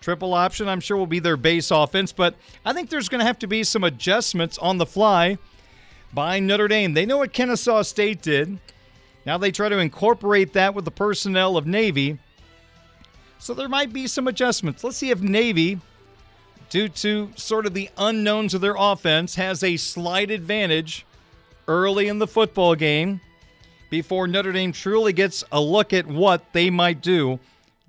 [0.00, 3.26] Triple option, I'm sure, will be their base offense, but I think there's going to
[3.26, 5.36] have to be some adjustments on the fly
[6.14, 6.94] by Notre Dame.
[6.94, 8.58] They know what Kennesaw State did.
[9.26, 12.18] Now they try to incorporate that with the personnel of Navy.
[13.38, 14.84] So there might be some adjustments.
[14.84, 15.80] Let's see if Navy
[16.70, 21.04] due to sort of the unknowns of their offense, has a slight advantage
[21.68, 23.20] early in the football game
[23.90, 27.38] before Notre Dame truly gets a look at what they might do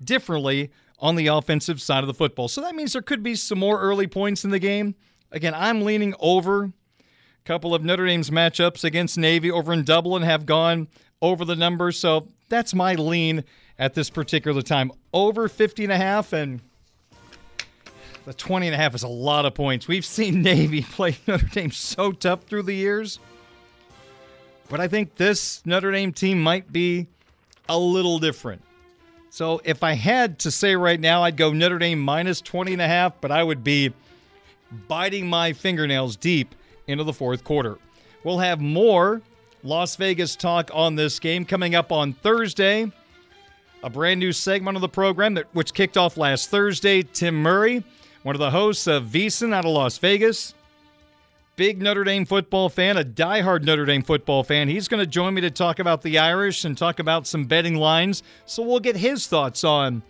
[0.02, 2.48] differently on the offensive side of the football.
[2.48, 4.94] So that means there could be some more early points in the game.
[5.30, 6.64] Again, I'm leaning over.
[6.64, 10.88] A couple of Notre Dame's matchups against Navy over in Dublin have gone
[11.20, 11.98] over the numbers.
[11.98, 13.44] So that's my lean
[13.78, 14.92] at this particular time.
[15.12, 16.60] Over 50 and a half and
[18.24, 19.88] the 20 and a half is a lot of points.
[19.88, 23.18] We've seen Navy play Notre Dame so tough through the years.
[24.68, 27.06] But I think this Notre Dame team might be
[27.68, 28.62] a little different.
[29.30, 32.82] So if I had to say right now, I'd go Notre Dame minus 20 and
[32.82, 33.92] a half, but I would be
[34.88, 36.54] biting my fingernails deep
[36.86, 37.78] into the fourth quarter.
[38.24, 39.22] We'll have more
[39.62, 42.90] Las Vegas talk on this game coming up on Thursday.
[43.82, 47.02] A brand new segment of the program that which kicked off last Thursday.
[47.02, 47.82] Tim Murray
[48.22, 50.54] one of the hosts of VSiN out of Las Vegas.
[51.56, 54.68] Big Notre Dame football fan, a diehard Notre Dame football fan.
[54.68, 57.76] He's going to join me to talk about the Irish and talk about some betting
[57.76, 58.22] lines.
[58.46, 60.02] So we'll get his thoughts on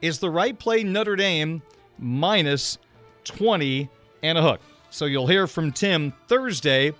[0.00, 1.62] is the right play Notre Dame
[1.98, 2.78] minus
[3.24, 3.90] 20
[4.22, 4.60] and a hook.
[4.88, 6.92] So you'll hear from Tim Thursday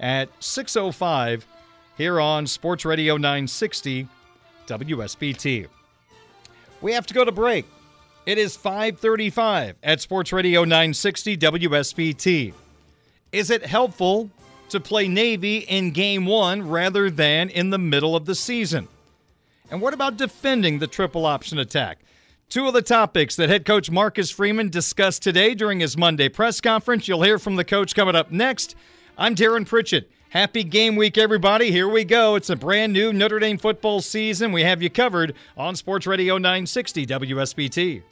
[0.00, 1.44] at 6:05
[1.96, 4.08] here on Sports Radio 960
[4.66, 5.66] WSBT.
[6.80, 7.66] We have to go to break.
[8.28, 12.52] It is 535 at Sports Radio 960 WSBT.
[13.32, 14.28] Is it helpful
[14.68, 18.86] to play Navy in game one rather than in the middle of the season?
[19.70, 22.00] And what about defending the triple option attack?
[22.50, 26.60] Two of the topics that head coach Marcus Freeman discussed today during his Monday press
[26.60, 27.08] conference.
[27.08, 28.76] You'll hear from the coach coming up next.
[29.16, 30.10] I'm Darin Pritchett.
[30.28, 31.70] Happy game week, everybody.
[31.70, 32.34] Here we go.
[32.34, 34.52] It's a brand new Notre Dame football season.
[34.52, 38.02] We have you covered on Sports Radio 960 WSBT.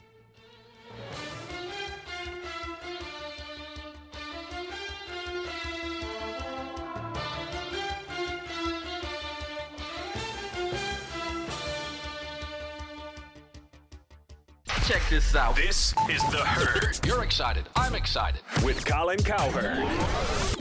[14.87, 15.53] Check this out.
[15.57, 17.05] This is The Herd.
[17.05, 17.67] You're excited.
[17.75, 18.39] I'm excited.
[18.63, 19.85] With Colin Cowherd.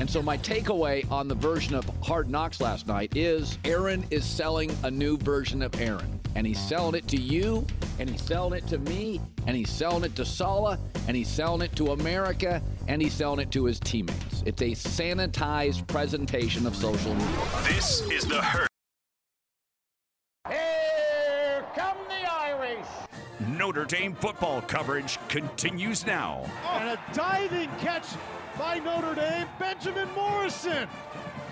[0.01, 4.25] And so, my takeaway on the version of Hard Knocks last night is Aaron is
[4.25, 6.19] selling a new version of Aaron.
[6.35, 7.65] And he's selling it to you,
[8.01, 11.62] and he's selling it to me, and he's selling it to Saleh, and he's selling
[11.62, 14.43] it to America, and he's selling it to his teammates.
[14.45, 17.29] It's a sanitized presentation of social media.
[17.69, 18.67] This is The Herd.
[20.49, 22.87] Here come the Irish.
[23.77, 26.51] Notre Dame football coverage continues now.
[26.71, 28.07] And a diving catch
[28.59, 30.89] by Notre Dame, Benjamin Morrison.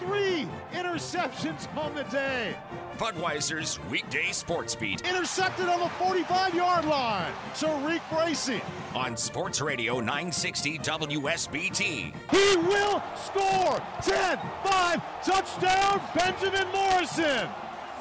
[0.01, 2.57] Three interceptions on the day.
[2.97, 7.31] Budweiser's weekday sports beat Intercepted on the 45 yard line.
[7.53, 8.63] Tariq Bracy.
[8.95, 12.15] on Sports Radio 960 WSBT.
[12.31, 17.51] He will score 10 5 touchdown, Benjamin Morrison.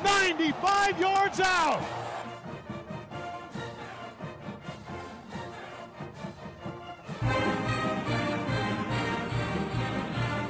[0.02, 2.03] 95 yards out.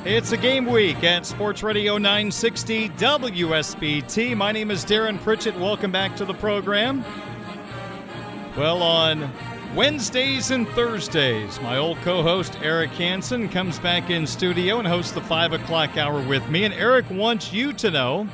[0.05, 4.35] It's a game week at Sports Radio 960 WSBT.
[4.35, 5.57] My name is Darin Pritchett.
[5.57, 7.05] Welcome back to the program.
[8.57, 9.31] Well, on
[9.73, 15.13] Wednesdays and Thursdays, my old co host Eric Hansen comes back in studio and hosts
[15.13, 16.65] the 5 o'clock hour with me.
[16.65, 18.27] And Eric wants you to know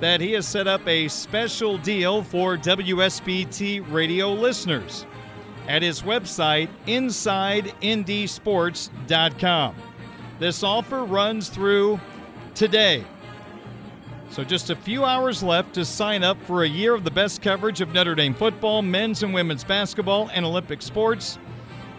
[0.00, 5.06] that he has set up a special deal for WSBT radio listeners
[5.68, 9.76] at his website, InsideNDSports.com.
[10.38, 12.00] This offer runs through
[12.54, 13.04] today.
[14.30, 17.42] So, just a few hours left to sign up for a year of the best
[17.42, 21.38] coverage of Notre Dame football, men's and women's basketball, and Olympic sports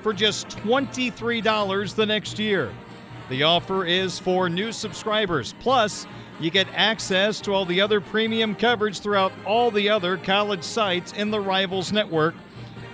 [0.02, 2.72] for just $23 the next year.
[3.30, 5.54] The offer is for new subscribers.
[5.60, 6.08] Plus,
[6.40, 11.14] you get access to all the other premium coverage throughout all the other college sites
[11.14, 12.36] in the Rivals Network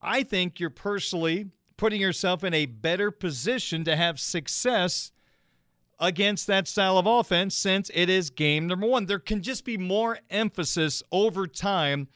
[0.03, 1.47] I think you're personally
[1.79, 5.13] putting yourself in a better position to have success
[5.99, 9.07] against that style of offense since it is game number one.
[9.07, 12.09] There can just be more emphasis over time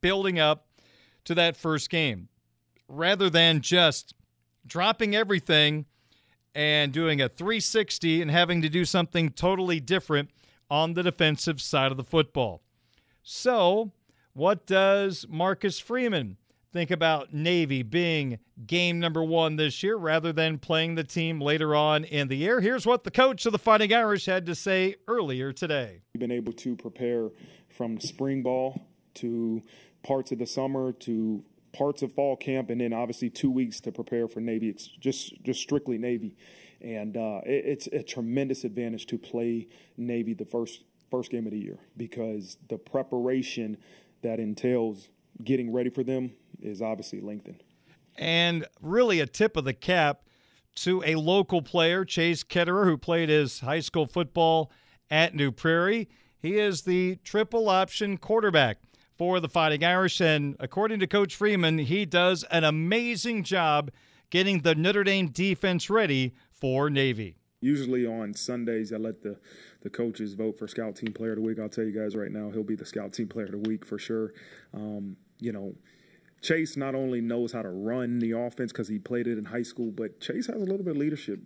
[0.00, 0.66] building up
[1.24, 2.28] to that first game
[2.88, 4.12] rather than just
[4.66, 5.86] dropping everything
[6.58, 10.28] and doing a 360 and having to do something totally different
[10.68, 12.62] on the defensive side of the football.
[13.22, 13.92] So,
[14.32, 16.36] what does Marcus Freeman
[16.72, 21.76] think about Navy being game number one this year rather than playing the team later
[21.76, 22.60] on in the year?
[22.60, 26.02] Here's what the coach of the Fighting Irish had to say earlier today.
[26.12, 27.28] We've been able to prepare
[27.68, 28.82] from spring ball
[29.14, 29.62] to
[30.02, 33.92] parts of the summer to parts of fall camp, and then obviously two weeks to
[33.92, 34.68] prepare for Navy.
[34.68, 36.36] It's just just strictly Navy,
[36.80, 41.52] and uh, it, it's a tremendous advantage to play Navy the first first game of
[41.52, 43.78] the year because the preparation
[44.22, 45.08] that entails
[45.44, 47.62] getting ready for them is obviously lengthened.
[48.16, 50.22] And really, a tip of the cap
[50.76, 54.70] to a local player, Chase Ketterer, who played his high school football
[55.10, 56.08] at New Prairie.
[56.40, 58.78] He is the triple option quarterback
[59.18, 60.20] for the Fighting Irish.
[60.20, 63.90] And according to Coach Freeman, he does an amazing job
[64.30, 67.36] getting the Notre Dame defense ready for Navy.
[67.60, 69.36] Usually on Sundays, I let the,
[69.82, 71.58] the coaches vote for Scout Team Player of the Week.
[71.58, 73.84] I'll tell you guys right now, he'll be the Scout Team Player of the Week
[73.84, 74.32] for sure.
[74.72, 75.74] Um, you know,
[76.40, 79.62] Chase not only knows how to run the offense because he played it in high
[79.62, 81.40] school, but Chase has a little bit of leadership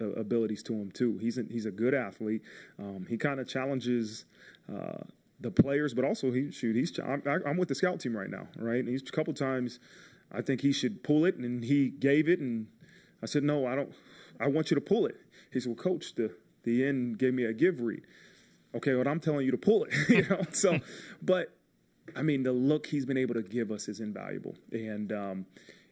[0.00, 1.18] abilities to him too.
[1.18, 2.42] He's a, he's a good athlete.
[2.78, 4.24] Um, he kind of challenges
[4.72, 5.04] uh,
[5.40, 6.74] the players, but also he shoot.
[6.74, 8.80] He's I'm, I'm, with the scout team right now, right?
[8.80, 9.78] And he's a couple times.
[10.32, 12.66] I think he should pull it, and he gave it, and
[13.22, 13.92] I said, no, I don't.
[14.40, 15.16] I want you to pull it.
[15.52, 16.34] He said, well, coach, the
[16.64, 18.02] the end gave me a give read.
[18.74, 20.42] Okay, well, I'm telling you to pull it, you know.
[20.52, 20.80] So,
[21.22, 21.56] but
[22.14, 25.46] I mean, the look he's been able to give us is invaluable, and um,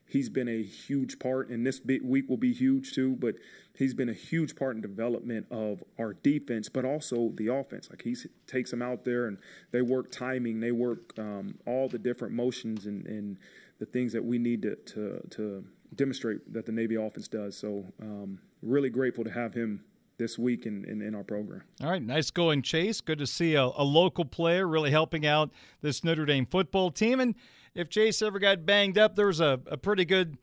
[0.09, 1.49] he's been a huge part.
[1.49, 3.17] And this week will be huge too.
[3.17, 3.37] But
[3.75, 7.89] he's been a huge part in development of our defense, but also the offense.
[7.91, 9.39] Like he takes them out there and
[9.73, 13.39] they work timing, they work um, all the different motions and, and,
[13.79, 15.63] the things that we need to, to, to
[15.95, 17.57] demonstrate that the Navy offense does.
[17.57, 19.85] So um, really grateful to have him
[20.19, 21.63] this week in, in, in, our program.
[21.83, 23.01] All right, nice going, Chase.
[23.01, 25.51] Good to see a, a, local player really helping out
[25.83, 27.21] this Notre Dame football team.
[27.21, 27.35] And
[27.77, 30.39] if Chase ever got banged up, there was a, a pretty good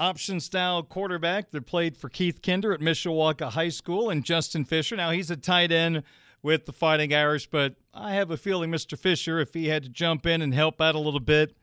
[0.00, 4.96] option style quarterback that played for Keith Kinder at Mishawaka High School and Justin Fisher.
[4.96, 6.02] Now he's a tight end
[6.42, 8.98] with the Fighting Irish, but I have a feeling Mr.
[8.98, 11.54] Fisher, if he had to jump in and help out a little bit,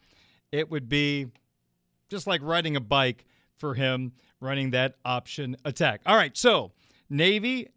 [0.51, 1.27] it would be
[2.07, 3.25] just like riding a bike
[3.57, 6.01] for him running that option attack.
[6.05, 6.71] All right, so
[7.09, 7.67] Navy,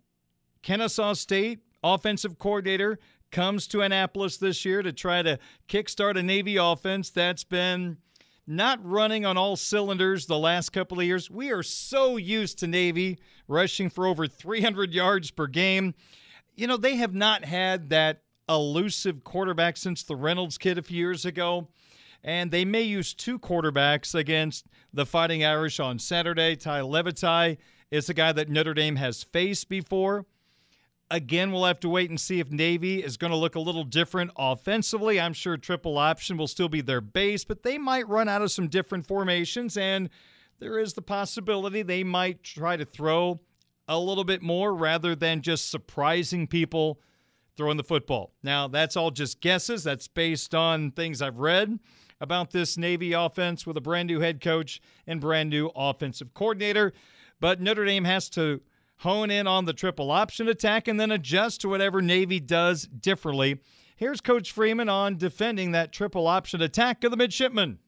[0.63, 2.99] Kennesaw State offensive coordinator
[3.33, 7.97] comes to Annapolis this year to try to kickstart a Navy offense that's been
[8.47, 11.31] not running on all cylinders the last couple of years.
[11.31, 13.19] We are so used to Navy
[13.49, 15.95] rushing for over 300 yards per game.
[16.55, 20.99] You know, they have not had that elusive quarterback since the Reynolds kid a few
[20.99, 21.69] years ago.
[22.25, 26.55] And they may use two quarterbacks against the Fighting Irish on Saturday.
[26.55, 27.59] Tai Lavatai
[27.91, 30.27] is a guy that Notre Dame has faced before.
[31.13, 33.85] Again, we'll have to wait and see if Navy is going to look a little
[33.85, 35.21] different offensively.
[35.21, 38.51] I'm sure triple option will still be their base, but they might run out of
[38.51, 40.09] some different formations, and
[40.59, 43.41] there is the possibility they might try to throw
[43.87, 46.99] a little bit more rather than just surprising people
[47.59, 48.33] throwing the football.
[48.43, 49.85] Now, that's all just guesses.
[49.85, 51.79] That's based on things I've read
[52.23, 56.95] about this Navy offense with a brand new head coach and brand new offensive coordinator.
[57.39, 58.63] But Notre Dame has to
[59.03, 63.61] hone in on the triple option attack, and then adjust to whatever Navy does differently.
[63.97, 67.79] Here's Coach Freeman on defending that triple option attack of the midshipmen.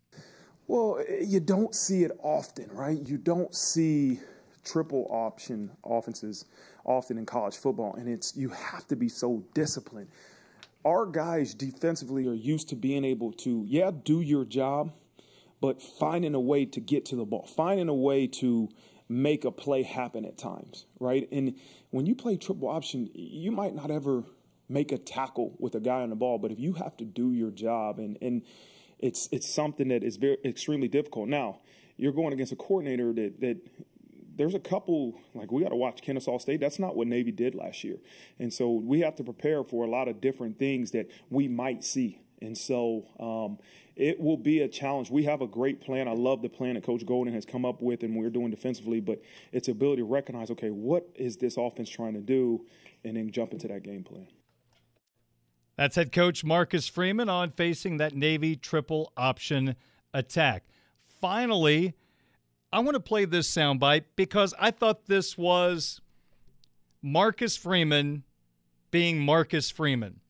[0.67, 2.99] Well, you don't see it often, right?
[3.05, 4.21] You don't see
[4.65, 6.47] triple option offenses
[6.85, 10.09] often in college football, and it's you have to be so disciplined.
[10.85, 14.93] Our guys defensively are used to being able to, yeah, do your job,
[15.61, 18.69] but finding a way to get to the ball, finding a way to
[19.09, 21.29] make a play happen at times, right?
[21.31, 21.57] And
[21.91, 24.25] when you play triple option, you might not ever
[24.69, 27.33] make a tackle with a guy on the ball, but if you have to do
[27.33, 28.43] your job and and
[28.99, 31.29] it's it's something that is very extremely difficult.
[31.29, 31.61] Now,
[31.97, 33.57] you're going against a coordinator that that
[34.37, 36.61] there's a couple like we got to watch Kennesaw State.
[36.61, 37.99] That's not what Navy did last year,
[38.39, 41.85] and so we have to prepare for a lot of different things that we might
[41.85, 42.21] see.
[42.45, 43.59] And so um,
[43.97, 45.11] it will be a challenge.
[45.11, 46.09] We have a great plan.
[46.09, 49.01] I love the plan that Coach Golden has come up with and we're doing defensively,
[49.01, 52.67] but its ability to recognize, okay, what is this offense trying to do,
[53.03, 54.27] and then jump into that game plan.
[55.77, 59.75] That's head coach Marcus Freeman on facing that Navy triple option
[60.13, 60.65] attack.
[61.21, 61.95] Finally,
[62.73, 66.01] I want to play this soundbite because I thought this was
[67.03, 68.25] Marcus Freeman
[68.91, 70.21] being Marcus Freeman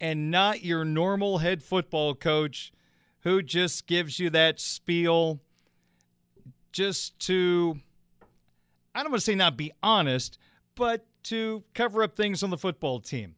[0.00, 2.72] and not your normal head football coach
[3.20, 5.40] who just gives you that spiel
[6.72, 7.78] just to,
[8.94, 10.38] I don't want to say not be honest,
[10.74, 13.34] but to cover up things on the football team.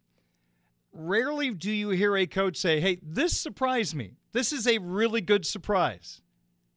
[0.92, 4.14] Rarely do you hear a coach say, Hey, this surprised me.
[4.32, 6.20] This is a really good surprise.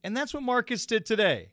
[0.04, 1.52] And that's what Marcus did today.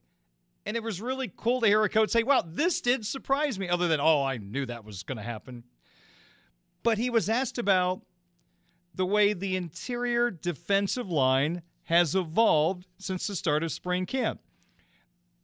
[0.65, 3.67] And it was really cool to hear a coach say, Wow, this did surprise me,
[3.67, 5.63] other than, Oh, I knew that was going to happen.
[6.83, 8.01] But he was asked about
[8.93, 14.41] the way the interior defensive line has evolved since the start of spring camp.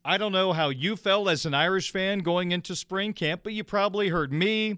[0.04, 3.54] I don't know how you felt as an Irish fan going into spring camp, but
[3.54, 4.78] you probably heard me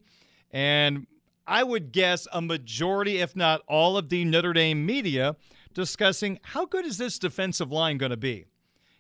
[0.52, 1.06] and
[1.46, 5.36] I would guess a majority, if not all, of the Notre Dame media
[5.74, 8.46] discussing how good is this defensive line going to be.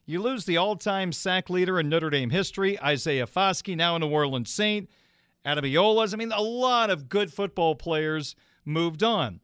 [0.05, 3.99] You lose the all time sack leader in Notre Dame history, Isaiah Foskey, now a
[3.99, 4.89] New Orleans Saint.
[5.45, 6.13] Ademilolas.
[6.13, 9.39] I mean, a lot of good football players moved on.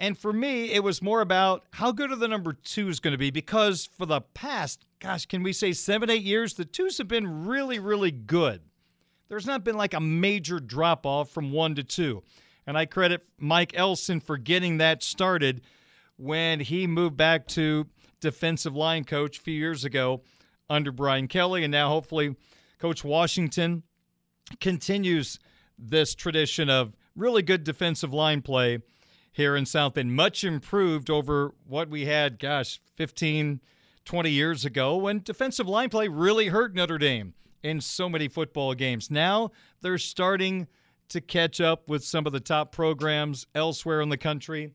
[0.00, 3.18] And for me, it was more about how good are the number twos going to
[3.18, 7.06] be because for the past, gosh, can we say seven, eight years, the twos have
[7.06, 8.62] been really, really good.
[9.28, 12.22] There's not been like a major drop off from one to two.
[12.66, 15.60] And I credit Mike Elston for getting that started
[16.16, 17.86] when he moved back to
[18.20, 20.22] defensive line coach a few years ago
[20.70, 21.62] under Brian Kelly.
[21.62, 22.36] And now, hopefully,
[22.78, 23.82] Coach Washington
[24.60, 25.38] continues
[25.78, 28.78] this tradition of really good defensive line play
[29.32, 33.60] here in South Bend, much improved over what we had, gosh, 15,
[34.04, 38.74] 20 years ago when defensive line play really hurt Notre Dame in so many football
[38.74, 39.10] games.
[39.10, 39.50] Now
[39.82, 40.66] they're starting
[41.10, 44.72] to catch up with some of the top programs elsewhere in the country.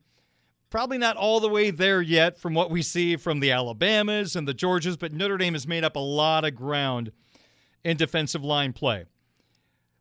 [0.70, 4.46] Probably not all the way there yet from what we see from the Alabamas and
[4.46, 7.12] the Georgias, but Notre Dame has made up a lot of ground
[7.84, 9.04] in defensive line play.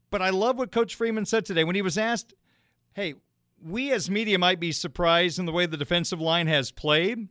[0.10, 2.34] But I love what Coach Freeman said today when he was asked,
[2.94, 3.16] hey,
[3.64, 7.28] we as media might be surprised in the way the defensive line has played,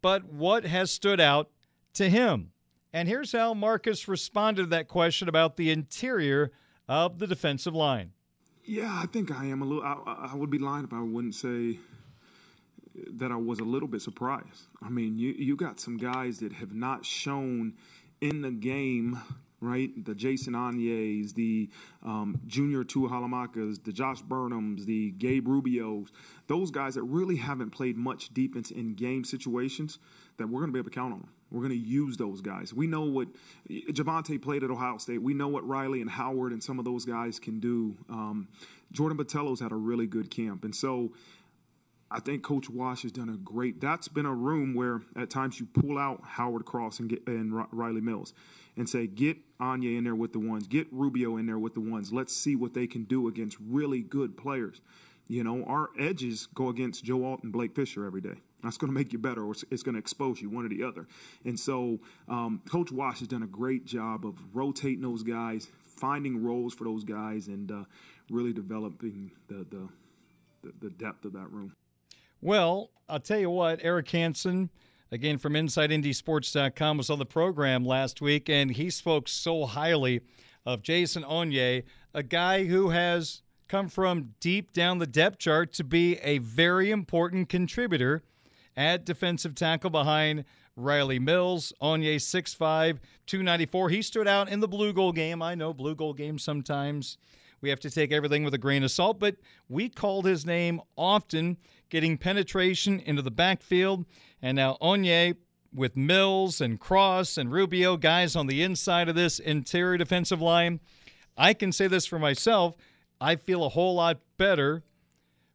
[0.00, 1.50] but what has stood out
[1.94, 2.52] to him?
[2.92, 6.52] And here's how Marcus responded to that question about the interior
[6.88, 8.12] of the defensive line.
[8.64, 9.82] Yeah, I think I am a little.
[9.82, 11.78] I, I would be lying if I wouldn't say
[13.12, 14.66] that I was a little bit surprised.
[14.82, 17.74] I mean, you you got some guys that have not shown
[18.20, 19.18] in the game
[19.60, 19.90] right?
[20.04, 21.68] The Jason Onye's, the
[22.04, 26.08] um, Junior Tuihalamaka's, the Josh Burnhams, the Gabe Rubios,
[26.46, 29.98] those guys that really haven't played much defense in game situations
[30.36, 31.28] that we're going to be able to count on them.
[31.50, 32.74] We're going to use those guys.
[32.74, 33.28] We know what
[33.68, 35.22] Javontae played at Ohio State.
[35.22, 37.96] We know what Riley and Howard and some of those guys can do.
[38.10, 38.48] Um,
[38.92, 40.64] Jordan Botelho's had a really good camp.
[40.64, 41.12] And so
[42.10, 43.80] I think Coach Wash has done a great.
[43.80, 47.52] That's been a room where at times you pull out Howard Cross and, get, and
[47.72, 48.34] Riley Mills
[48.78, 51.80] and say, get Onye in there with the ones, get Rubio in there with the
[51.80, 52.12] ones.
[52.12, 54.80] Let's see what they can do against really good players.
[55.26, 58.36] You know, our edges go against Joe Alt and Blake Fisher every day.
[58.62, 60.82] That's going to make you better, or it's going to expose you, one or the
[60.82, 61.06] other.
[61.44, 66.42] And so, um, Coach Wash has done a great job of rotating those guys, finding
[66.42, 67.84] roles for those guys, and uh,
[68.30, 69.88] really developing the, the
[70.80, 71.72] the depth of that room.
[72.40, 74.70] Well, I'll tell you what, Eric Hansen,
[75.10, 80.20] again from InsideNDSports.com, was on the program last week, and he spoke so highly
[80.66, 81.84] of Jason Onye,
[82.14, 86.90] a guy who has come from deep down the depth chart to be a very
[86.90, 88.22] important contributor
[88.76, 90.44] at defensive tackle behind
[90.76, 91.72] Riley Mills.
[91.82, 93.88] Onye 6'5, 294.
[93.90, 95.42] He stood out in the blue gold game.
[95.42, 97.18] I know blue gold games sometimes
[97.60, 99.36] we have to take everything with a grain of salt, but
[99.68, 101.56] we called his name often,
[101.90, 104.04] getting penetration into the backfield.
[104.40, 105.36] And now Onye
[105.74, 110.80] with Mills and Cross and Rubio, guys on the inside of this interior defensive line.
[111.36, 112.76] I can say this for myself.
[113.20, 114.82] I feel a whole lot better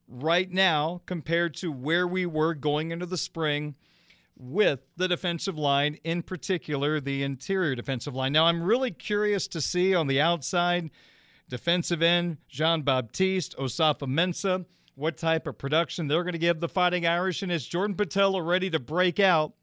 [0.08, 3.76] right now compared to where we were going into the spring
[4.38, 8.34] with the defensive line, in particular the interior defensive line.
[8.34, 10.90] Now, I'm really curious to see on the outside
[11.50, 14.66] defensive end, Jean Baptiste, Osafo-Mensah,
[14.96, 18.46] what type of production they're going to give the Fighting Irish, and is Jordan Botelho
[18.46, 19.54] ready to break out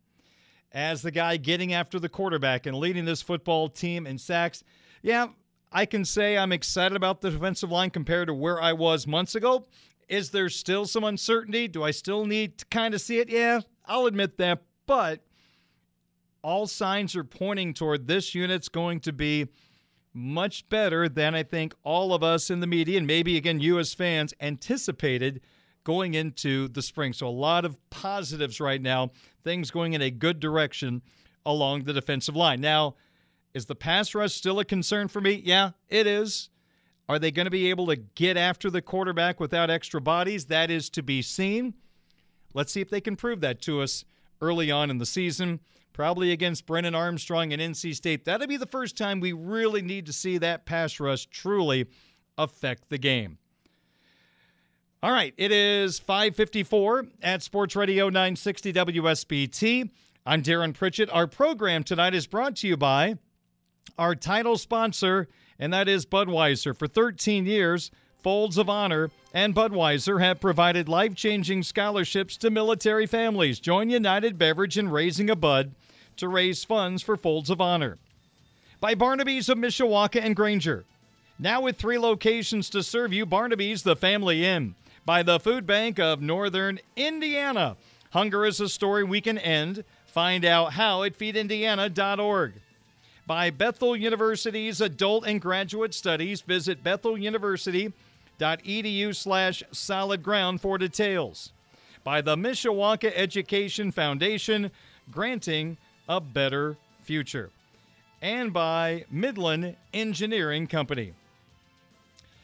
[0.72, 4.64] as the guy getting after the quarterback and leading this football team in sacks?
[5.02, 5.28] Yeah,
[5.72, 9.34] I can say I'm excited about the defensive line compared to where I was months
[9.34, 9.66] ago.
[10.08, 11.68] Is there still some uncertainty?
[11.68, 13.28] Do I still need to kind of see it?
[13.28, 14.62] Yeah, I'll admit that.
[14.86, 15.20] But
[16.42, 19.46] all signs are pointing toward this unit's going to be
[20.12, 23.78] much better than I think all of us in the media and maybe again you
[23.78, 25.40] as fans anticipated
[25.84, 27.12] going into the spring.
[27.12, 29.10] So a lot of positives right now,
[29.44, 31.02] things going in a good direction
[31.46, 32.60] along the defensive line.
[32.60, 32.96] Now,
[33.54, 35.42] is the pass rush still a concern for me?
[35.44, 36.50] Yeah, it is.
[37.08, 40.46] Are they going to be able to get after the quarterback without extra bodies?
[40.46, 41.74] That is to be seen.
[42.54, 44.04] Let's see if they can prove that to us
[44.40, 45.60] early on in the season
[45.92, 48.24] probably against Brennan Armstrong and NC State.
[48.24, 51.86] That'll be the first time we really need to see that pass rush truly
[52.38, 53.38] affect the game.
[55.02, 59.90] All right, it is 554 at Sports Radio 960 WSBT.
[60.26, 61.08] I'm Darin Pritchett.
[61.10, 63.16] Our program tonight is brought to you by
[63.98, 65.28] our title sponsor,
[65.58, 66.76] and that is Budweiser.
[66.76, 67.90] For 13 years,
[68.22, 73.60] Folds of Honor and Budweiser have provided life changing scholarships to military families.
[73.60, 75.74] Join United Beverage in raising a Bud
[76.16, 77.98] to raise funds for Folds of Honor.
[78.80, 80.84] By Barnaby's of Mishawaka and Granger.
[81.38, 84.74] Now with three locations to serve you, Barnaby's the Family Inn.
[85.06, 87.76] By the Food Bank of Northern Indiana.
[88.10, 89.84] Hunger is a story we can end.
[90.06, 92.52] Find out how at feedindiana.org.
[93.26, 96.82] By Bethel University's Adult and Graduate Studies, visit
[98.40, 101.52] betheluniversity.edu slash solid ground for details.
[102.02, 104.70] By the Mishawaka Education Foundation,
[105.10, 105.76] granting
[106.08, 107.50] a better future.
[108.22, 111.12] And by Midland Engineering Company.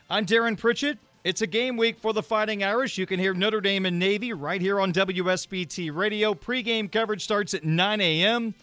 [0.09, 0.99] I'm Darin Pritchett.
[1.25, 2.97] It's a game week for the Fighting Irish.
[2.97, 6.35] You can hear Notre Dame and Navy right here on WSBT Radio.
[6.35, 8.55] Pre-game coverage starts at 9 a.m.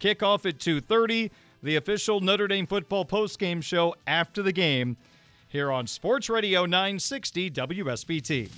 [0.00, 1.30] Kickoff at 2:30.
[1.62, 4.96] The official Notre Dame football post-game show after the game
[5.56, 8.50] here on Sports Radio 960 WSBT.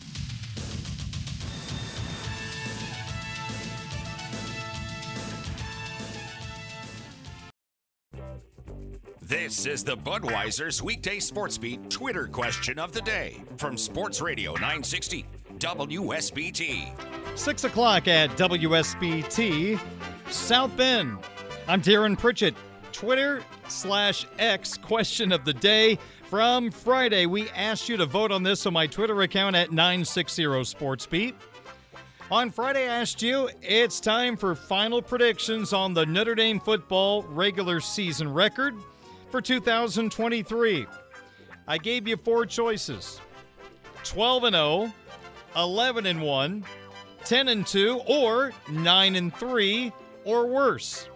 [9.23, 14.55] This is the Budweiser's weekday sports beat Twitter question of the day from Sports Radio
[14.55, 15.25] 960
[15.59, 17.39] WSBT.
[17.39, 19.79] Six o'clock at WSBT,
[20.31, 21.19] South Bend.
[21.69, 22.57] I'm Darin Pritchett.
[22.91, 25.97] Twitter slash X question of the day
[26.29, 27.25] from Friday.
[27.25, 31.35] We asked you to vote on this on my Twitter account at 960 SportsBeat.
[32.31, 37.23] On Friday, I asked you, it's time for final predictions on the Notre Dame football
[37.23, 38.77] regular season record
[39.31, 40.87] for 2023.
[41.67, 43.23] I gave you four choices
[44.05, 44.93] 12 and 0,
[45.57, 46.65] 11 and 1,
[47.25, 49.93] 10 and 2, or 9 and 3,
[50.25, 51.09] or worse.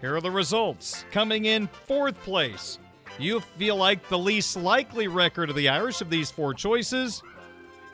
[0.00, 1.04] Here are the results.
[1.12, 2.78] Coming in fourth place,
[3.18, 7.22] you feel like the least likely record of the Irish of these four choices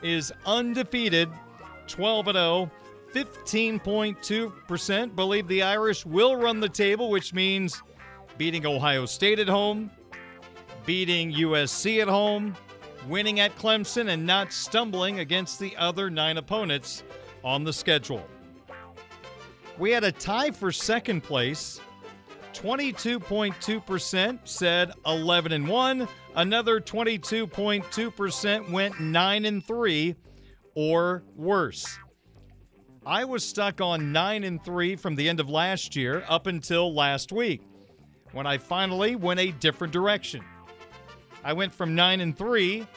[0.01, 1.29] is undefeated
[1.87, 2.71] 12 0.
[3.13, 7.81] 15.2% believe the Irish will run the table, which means
[8.37, 9.91] beating Ohio State at home,
[10.85, 12.55] beating USC at home,
[13.07, 17.03] winning at Clemson, and not stumbling against the other nine opponents
[17.43, 18.25] on the schedule.
[19.77, 21.79] We had a tie for second place.
[22.53, 26.07] 22.2% said 11 and 1.
[26.35, 30.15] Another 22.2% went 9 and 3
[30.75, 31.97] or worse.
[33.05, 36.93] I was stuck on 9 and 3 from the end of last year up until
[36.93, 37.61] last week
[38.31, 40.43] when I finally went a different direction.
[41.43, 42.87] I went from 9 and 3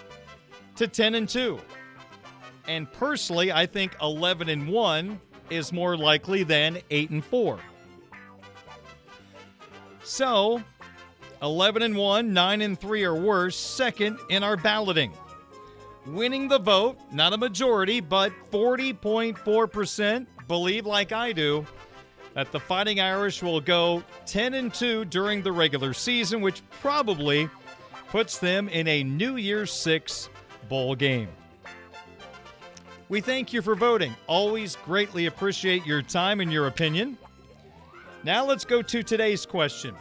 [0.77, 1.59] to 10 and 2.
[2.69, 7.59] And personally, I think 11 and 1 is more likely than 8 and 4.
[10.07, 10.63] So,
[11.43, 15.13] 11 and 1, 9 and 3 or worse, second in our balloting.
[16.07, 21.67] Winning the vote, not a majority, but 40.4% believe like I do
[22.35, 27.51] that the Fighting Irish will go 10 and 2 during the regular season, which probably
[28.09, 30.29] puts them in a New Year's 6
[30.69, 31.29] bowl game.
[33.09, 34.15] We thank you for voting.
[34.29, 37.19] Always greatly appreciate your time and your opinion.
[38.27, 39.95] Now let's go to today's question.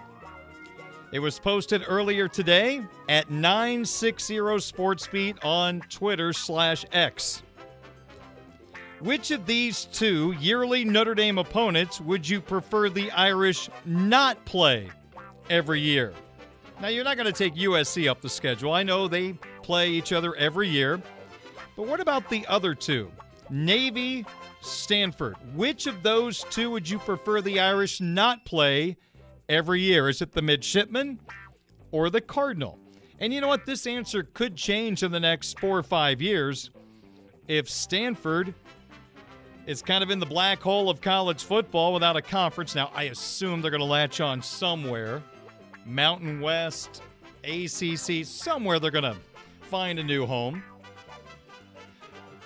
[1.12, 7.44] It was posted earlier today at 960 SportsBeat on Twitter slash X.
[9.00, 14.90] Which of these two yearly Notre Dame opponents would you prefer the Irish not play
[15.52, 16.12] every year?
[16.82, 18.74] Now, you're not going to take USC up the schedule.
[18.74, 21.00] I know they play each other every year.
[21.76, 23.12] But what about the other two?
[23.52, 24.26] Navy,
[24.66, 25.36] Stanford.
[25.54, 28.98] Which of those two would you prefer the Irish not play
[29.48, 30.10] every year?
[30.10, 31.20] Is it the midshipman
[31.92, 32.80] or the Cardinal?
[33.20, 33.66] And you know what?
[33.66, 36.72] This answer could change in the next four or five years.
[37.48, 38.54] If Stanford
[39.66, 43.04] is kind of in the black hole of college football without a conference, now I
[43.04, 45.24] assume they're going to latch on somewhere
[45.86, 47.04] Mountain West,
[47.44, 49.18] ACC, somewhere they're going to
[49.62, 50.64] find a new home.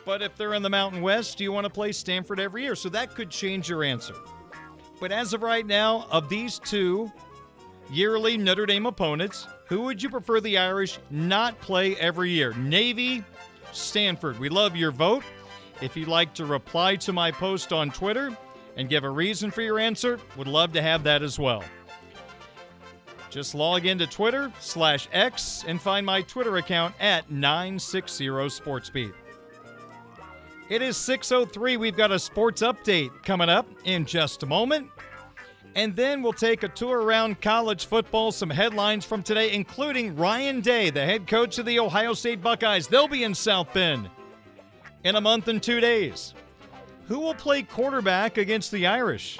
[0.10, 2.74] But if they're in the Mountain West, do you want to play Stanford every year?
[2.74, 4.16] So that could change your answer.
[5.00, 7.12] But as of right now, of these two
[7.92, 12.54] yearly Notre Dame opponents, who would you prefer the Irish not play every year?
[12.56, 13.24] Navy,
[13.72, 14.40] Stanford.
[14.40, 15.22] We love your vote.
[15.80, 18.36] If you'd like to reply to my post on Twitter
[18.78, 21.64] and give a reason for your answer, would love to have that as well.
[23.30, 29.14] Just log into Twitter slash X and find my Twitter account at 960 SportsBeat.
[30.70, 31.78] It is 6.03.
[31.78, 34.88] We've got a sports update coming up in just a moment.
[35.74, 40.62] And then we'll take a tour around college football, some headlines from today, including Ryan
[40.62, 42.88] Day, the head coach of the Ohio State Buckeyes.
[42.88, 44.12] They'll be in South Bend
[45.04, 46.36] in a month and two days.
[47.08, 49.40] Who will play quarterback against the Irish?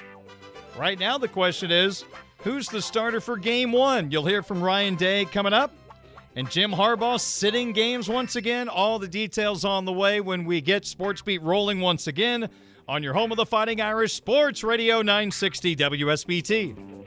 [0.76, 2.06] Right now, the question is
[2.40, 4.10] who's the starter for game one?
[4.10, 5.76] You'll hear from Ryan Day coming up.
[6.36, 8.70] And Jim Harbaugh sitting games once again.
[8.70, 12.50] All the details on the way when we get Sports Beat rolling once again
[12.88, 17.00] on your home of the Fighting Irish Sports Radio 960 WSBT.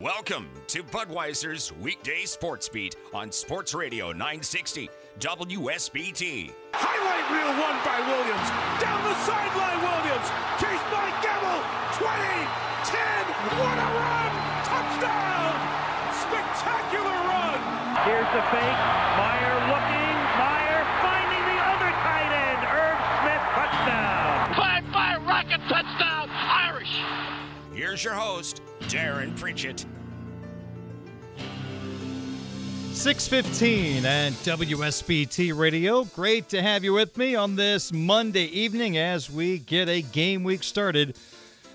[0.00, 4.88] Welcome to Budweiser's weekday sports beat on Sports Radio 960
[5.18, 6.52] WSBT.
[6.72, 8.48] Highlight reel won by Williams.
[8.80, 10.28] Down the sideline, Williams.
[10.62, 11.60] Chased by Gamble.
[11.98, 12.27] 20,
[16.58, 17.60] Spectacular run!
[18.02, 18.80] Here's the fake.
[19.14, 20.16] Meyer looking.
[20.42, 22.66] Meyer finding the other tight end.
[22.66, 24.54] Irv Smith touchdown.
[24.56, 27.00] Five five rocket touchdown Irish.
[27.72, 29.86] Here's your host, Darin Pritchett.
[32.92, 36.02] 615 and WSBT Radio.
[36.06, 40.42] Great to have you with me on this Monday evening as we get a game
[40.42, 41.16] week started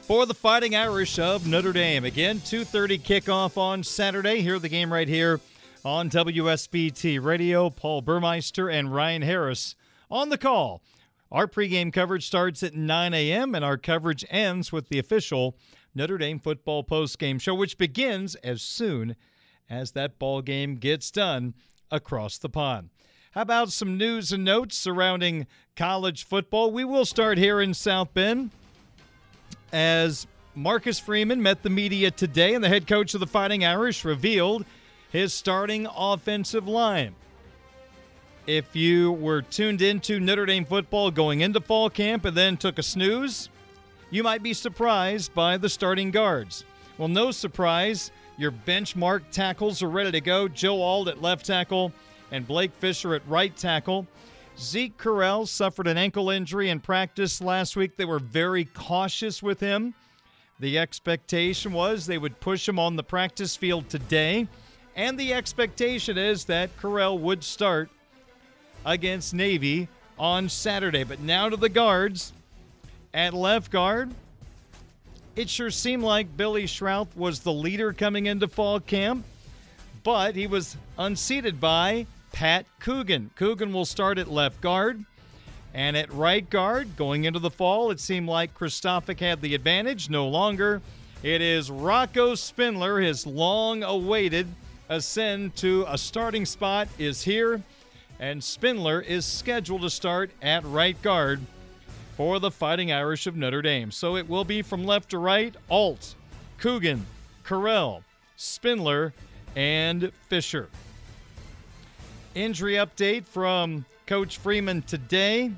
[0.03, 2.03] for the Fighting Irish of Notre Dame.
[2.03, 4.41] Again, 2:30 kickoff on Saturday.
[4.41, 5.39] Here the game right here
[5.85, 7.69] on WSBT Radio.
[7.69, 9.75] Paul Burmeister and Ryan Harris
[10.11, 10.81] on the call.
[11.31, 13.55] Our pregame coverage starts at 9 a.m.
[13.55, 15.57] and our coverage ends with the official
[15.95, 19.15] Notre Dame football postgame show, which begins as soon
[19.69, 21.53] as that ball game gets done
[21.89, 22.89] across the pond.
[23.31, 26.71] How about some news and notes surrounding college football?
[26.71, 28.51] We will start here in South Bend
[29.73, 34.05] as Marcus Freeman met the media today, and the head coach of the Fighting Irish
[34.05, 34.63] revealed
[35.11, 37.15] his starting offensive line.
[38.45, 42.77] If you were tuned into Notre Dame football going into fall camp and then took
[42.77, 43.49] a snooze,
[44.11, 46.65] you might be surprised by the starting guards.
[46.97, 48.11] Well, no surprise.
[48.37, 50.47] Your benchmark tackles are ready to go.
[50.47, 51.91] Joe Alt at left tackle
[52.31, 54.05] and Blake Fisher at right tackle.
[54.59, 57.97] Zeke Correll suffered an ankle injury in practice last week.
[57.97, 59.93] They were very cautious with him.
[60.59, 64.47] The expectation was they would push him on the practice field today,
[64.95, 67.89] and the expectation is that Correll would start
[68.85, 69.87] against Navy
[70.19, 71.03] on Saturday.
[71.03, 72.33] But now to the guards.
[73.15, 74.11] At left guard,
[75.35, 79.23] it sure seemed like Billy Schrauth was the leader coming into fall camp,
[80.03, 83.29] but he was unseated by Pat Coogan.
[83.35, 85.05] Coogan will start at left guard.
[85.73, 90.09] And at right guard, going into the fall, it seemed like Kristofic had the advantage.
[90.09, 90.81] No longer.
[91.23, 92.99] It is Rocco Spindler.
[92.99, 94.47] His long awaited
[94.89, 97.61] ascend to a starting spot is here.
[98.19, 101.39] And Spindler is scheduled to start at right guard
[102.17, 103.89] for the Fighting Irish of Notre Dame.
[103.89, 106.15] So it will be from left to right Alt,
[106.57, 107.05] Coogan,
[107.43, 108.03] Correll,
[108.35, 109.13] Spindler,
[109.55, 110.69] and Fisher.
[112.35, 115.51] Injury update from Coach Freeman today.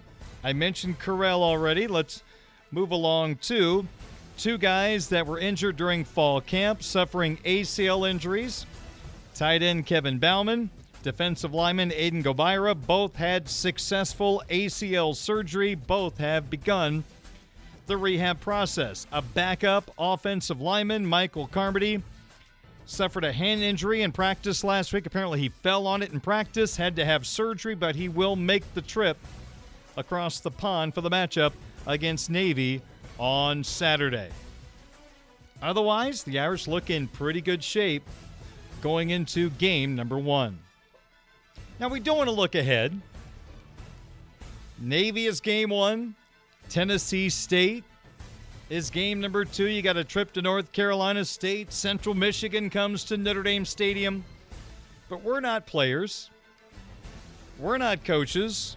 [0.43, 1.88] I mentioned Correll already.
[1.88, 2.21] Let's
[2.69, 3.88] move along to
[4.38, 8.65] two guys that were injured during fall camp, suffering ACL injuries.
[9.34, 10.69] Tight end Kevin Bauman,
[11.01, 15.76] defensive lineman Aiden Gobaira, both had successful ACL surgery.
[15.76, 17.05] Both have begun
[17.88, 19.07] the rehab process.
[19.13, 22.03] A backup offensive lineman, Michael Carmody,
[22.86, 25.05] suffered a hand injury in practice last week.
[25.05, 28.73] Apparently, he fell on it in practice, had to have surgery, but he will make
[28.73, 29.17] the trip
[29.97, 31.53] across the pond for the matchup
[31.88, 32.81] against Navy
[33.17, 34.29] on Saturday.
[35.61, 38.03] Otherwise, the Irish look in pretty good shape
[38.81, 40.59] going into game number one.
[41.79, 42.99] Now, we don't want to look ahead.
[44.79, 46.15] Navy is game one,
[46.69, 47.83] Tennessee State
[48.70, 49.68] is game number two.
[49.68, 51.72] You got a trip to North Carolina State.
[51.72, 54.24] Central Michigan comes to Notre Dame Stadium.
[55.07, 56.30] But we're not players.
[57.59, 58.76] We're not coaches.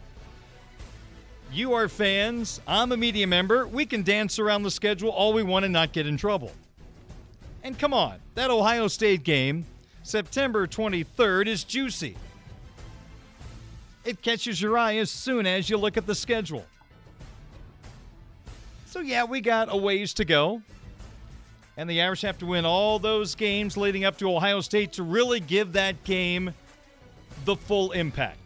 [1.53, 2.61] You are fans.
[2.69, 3.67] I'm a media member.
[3.67, 6.53] We can dance around the schedule all we want and not get in trouble.
[7.65, 9.65] And come on, that Ohio State game,
[10.03, 12.17] September 23rd, is juicy.
[14.05, 16.67] It catches your eye as soon as you look at the schedule.
[18.89, 20.63] So, yeah, we got a ways to go.
[21.77, 25.03] And the Irish have to win all those games leading up to Ohio State to
[25.03, 26.55] really give that game
[27.45, 28.41] the full impact.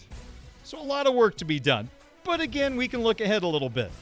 [0.64, 1.88] So, a lot of work to be done.
[2.24, 3.93] But again, we can look ahead a little bit.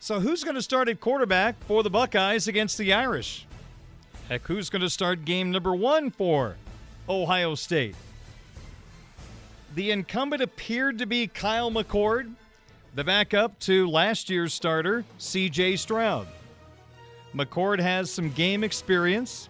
[0.00, 3.46] So, who's going to start at quarterback for the Buckeyes against the Irish?
[4.28, 6.56] Heck, who's going to start game number one for
[7.08, 7.94] Ohio State?
[9.76, 12.34] The incumbent appeared to be Kyle McCord,
[12.94, 16.28] the backup to last year's starter, CJ Stroud.
[17.34, 19.48] McCord has some game experience.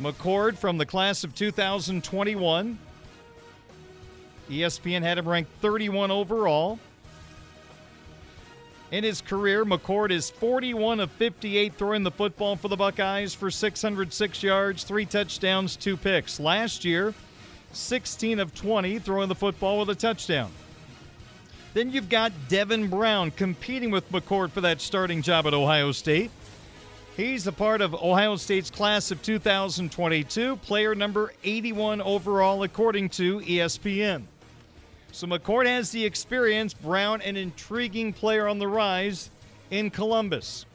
[0.00, 2.78] McCord from the class of 2021.
[4.50, 6.78] ESPN had him ranked 31 overall.
[8.90, 13.50] In his career, McCord is 41 of 58 throwing the football for the Buckeyes for
[13.50, 16.38] 606 yards, three touchdowns, two picks.
[16.38, 17.14] Last year,
[17.72, 20.50] 16 of 20, throwing the football with a touchdown.
[21.78, 26.32] Then you've got Devin Brown competing with McCord for that starting job at Ohio State.
[27.16, 33.38] He's a part of Ohio State's class of 2022, player number 81 overall, according to
[33.42, 34.24] ESPN.
[35.12, 39.30] So McCord has the experience, Brown, an intriguing player on the rise
[39.70, 40.66] in Columbus.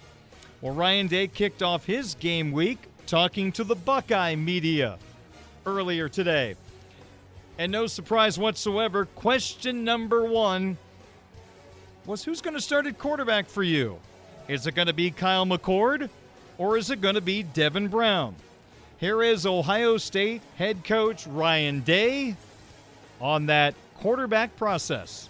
[0.61, 4.97] Well, Ryan Day kicked off his game week talking to the Buckeye media
[5.65, 6.55] earlier today.
[7.57, 10.77] And no surprise whatsoever, question number one
[12.05, 13.99] was who's going to start at quarterback for you?
[14.47, 16.09] Is it going to be Kyle McCord
[16.57, 18.35] or is it going to be Devin Brown?
[18.97, 22.35] Here is Ohio State head coach Ryan Day
[23.21, 25.29] on that quarterback process.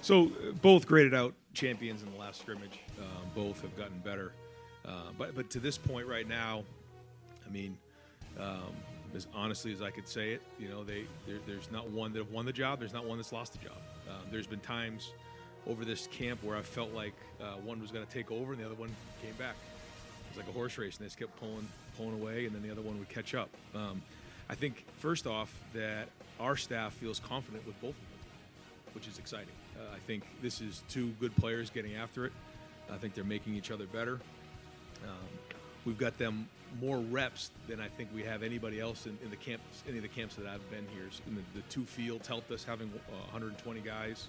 [0.00, 2.78] So both graded out champions in the last scrimmage.
[3.00, 4.32] Um, both have gotten better,
[4.84, 6.62] uh, but but to this point right now,
[7.44, 7.76] I mean,
[8.38, 8.74] um,
[9.14, 11.04] as honestly as I could say it, you know, they
[11.46, 12.78] there's not one that have won the job.
[12.78, 13.78] There's not one that's lost the job.
[14.08, 15.12] Um, there's been times
[15.66, 18.60] over this camp where I felt like uh, one was going to take over and
[18.60, 19.54] the other one came back.
[19.54, 22.62] It was like a horse race, and they just kept pulling pulling away, and then
[22.62, 23.50] the other one would catch up.
[23.74, 24.02] Um,
[24.48, 26.08] I think first off that
[26.40, 29.54] our staff feels confident with both of them, which is exciting.
[29.76, 32.32] Uh, I think this is two good players getting after it.
[32.90, 34.20] I think they're making each other better.
[35.04, 36.48] Um, we've got them
[36.80, 40.02] more reps than I think we have anybody else in, in the camps, any of
[40.02, 41.08] the camps that I've been here.
[41.26, 44.28] In the, the two fields helped us having uh, 120 guys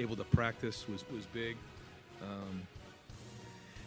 [0.00, 1.56] able to practice was was big.
[2.22, 2.62] Um,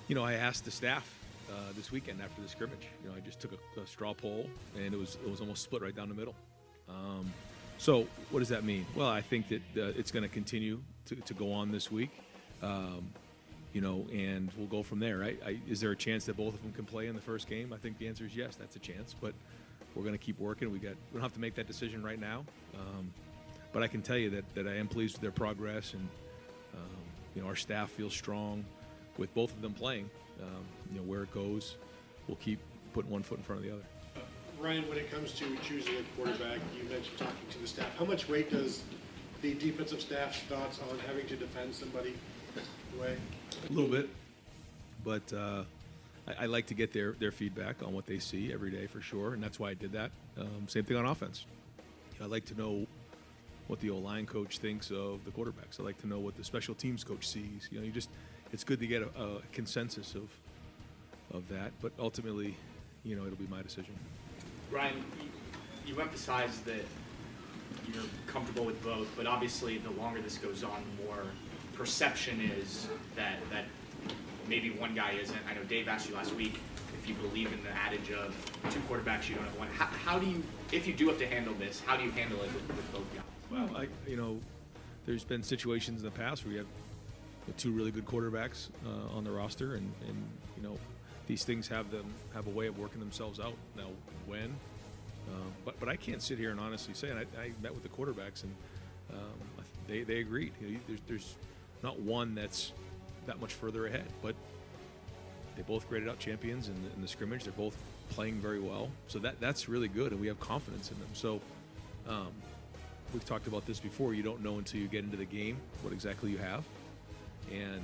[0.08, 1.08] you know, I asked the staff
[1.50, 2.88] uh, this weekend after the scrimmage.
[3.04, 5.64] You know, I just took a, a, straw poll, and it was it was almost
[5.64, 6.36] split right down the middle.
[6.90, 7.32] Um,
[7.78, 8.86] so, what does that mean?
[8.96, 10.82] Well, I think that uh, it's going to continue
[11.26, 12.12] to go on this week.
[12.62, 13.10] Um,
[13.74, 15.18] you know, and we'll go from there.
[15.18, 15.40] Right?
[15.46, 17.74] I, is there a chance that both of them can play in the first game?
[17.74, 18.56] I think the answer is yes.
[18.56, 19.34] That's a chance, but
[19.96, 20.72] we're going to keep working.
[20.72, 22.46] We got we don't have to make that decision right now.
[22.76, 23.12] Um,
[23.74, 26.08] but I can tell you that, that I am pleased with their progress, and
[26.76, 27.02] um,
[27.36, 28.64] you know our staff feels strong
[29.18, 30.10] with both of them playing.
[30.42, 31.76] Um, you know where it goes,
[32.28, 32.60] we'll keep
[32.94, 33.84] putting one foot in front of the other.
[34.16, 37.88] Uh, Ryan, when it comes to choosing a quarterback, you mentioned talking to the staff.
[37.98, 38.84] How much weight does
[39.42, 42.16] the defensive staff's thoughts on having to defend somebody
[43.00, 43.18] weigh?
[43.70, 44.10] A little bit,
[45.04, 45.64] but uh,
[46.28, 49.02] I, I, like to get their their feedback on what they see every day for
[49.02, 50.12] sure, and that's why I did that.
[50.38, 51.46] Um, same thing on offense.
[52.22, 52.88] I like to know
[53.74, 55.80] what the O line coach thinks of the quarterbacks.
[55.80, 57.68] I like to know what the special teams coach sees.
[57.72, 58.10] You know, you just
[58.52, 60.30] it's good to get a, a consensus of
[61.36, 61.72] of that.
[61.82, 62.56] But ultimately,
[63.04, 63.96] you know, it'll be my decision.
[64.70, 65.04] Ryan,
[65.88, 66.86] you, emphasize that
[67.92, 71.24] you're comfortable with both, but obviously, the longer this goes on, the more
[71.74, 73.66] perception is that that
[74.48, 75.40] maybe one guy isn't.
[75.50, 76.60] I know Dave asked you last week
[77.02, 78.36] if you believe in the adage of
[78.70, 79.68] two quarterbacks, you don't have one.
[79.70, 82.38] How, how do you, if you do have to handle this, how do you handle
[82.38, 83.33] it with, with both guys?
[83.52, 84.40] Well, I, you know,
[85.06, 86.68] there's been situations in the past where you have
[87.58, 90.24] two really good quarterbacks uh, on the roster, and, and
[90.58, 90.78] you know,
[91.28, 93.56] these things have them have a way of working themselves out.
[93.76, 93.88] Now,
[94.26, 94.56] when?
[95.30, 97.10] Um, but but I can't sit here and honestly say.
[97.10, 98.54] And I, I met with the quarterbacks, and
[99.12, 100.52] um, they they agreed.
[100.62, 101.36] You know, there's there's
[101.82, 102.72] not one that's
[103.26, 104.36] that much further ahead, but
[105.56, 107.44] they both graded out champions in the, in the scrimmage.
[107.44, 107.78] They're both
[108.10, 111.10] playing very well, so that that's really good, and we have confidence in them.
[111.14, 111.42] So.
[112.08, 112.28] Um,
[113.14, 114.14] we've talked about this before.
[114.14, 116.64] You don't know until you get into the game what exactly you have,
[117.52, 117.82] and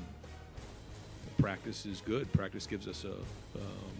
[1.37, 2.31] practice is good.
[2.33, 3.93] Practice gives us a um,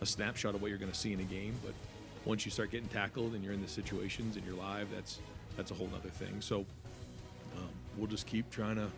[0.00, 1.54] a snapshot of what you're going to see in a game.
[1.64, 1.74] But
[2.24, 5.20] once you start getting tackled and you're in the situations and you're live, that's
[5.56, 6.40] that's a whole other thing.
[6.40, 6.60] So
[7.56, 8.88] um, we'll just keep trying to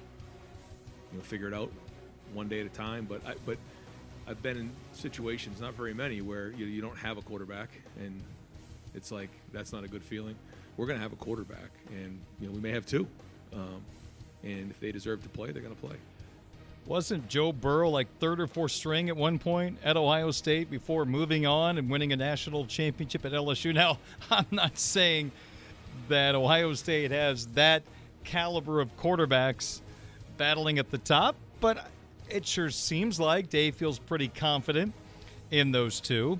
[1.12, 1.70] you know figure it out
[2.32, 3.06] one day at a time.
[3.08, 3.58] But I, but
[4.26, 8.20] I've been in situations, not very many, where you, you don't have a quarterback and
[8.94, 10.34] it's like that's not a good feeling
[10.78, 13.06] we're going to have a quarterback, and you know we may have two.
[13.52, 13.82] Um,
[14.44, 15.96] and if they deserve to play, they're going to play.
[16.86, 21.04] Wasn't Joe Burrow like third or fourth string at one point at Ohio State before
[21.04, 23.74] moving on and winning a national championship at LSU?
[23.74, 23.98] Now,
[24.30, 25.32] I'm not saying
[26.08, 27.82] that Ohio State has that
[28.24, 29.80] caliber of quarterbacks
[30.38, 31.90] battling at the top, but
[32.30, 34.94] it sure seems like Day feels pretty confident
[35.50, 36.38] in those two.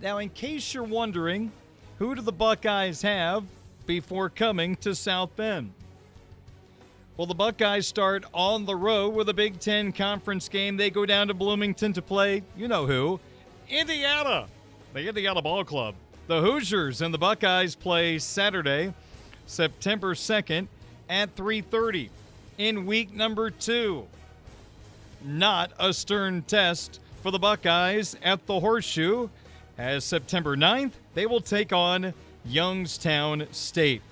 [0.00, 1.50] Now, in case you're wondering,
[1.98, 3.44] who do the Buckeyes have
[3.86, 5.72] before coming to South Bend.
[7.16, 10.76] Well, the Buckeyes start on the road with a Big Ten conference game.
[10.76, 13.20] They go down to Bloomington to play, you know who,
[13.68, 14.46] Indiana,
[14.94, 15.94] the Indiana Ball Club.
[16.26, 18.94] The Hoosiers and the Buckeyes play Saturday,
[19.46, 20.68] September 2nd
[21.08, 22.08] at 3:30
[22.58, 24.06] in week number 2.
[25.24, 29.28] Not a stern test for the Buckeyes at the Horseshoe
[29.78, 32.14] as September 9th they will take on
[32.44, 34.02] Youngstown State.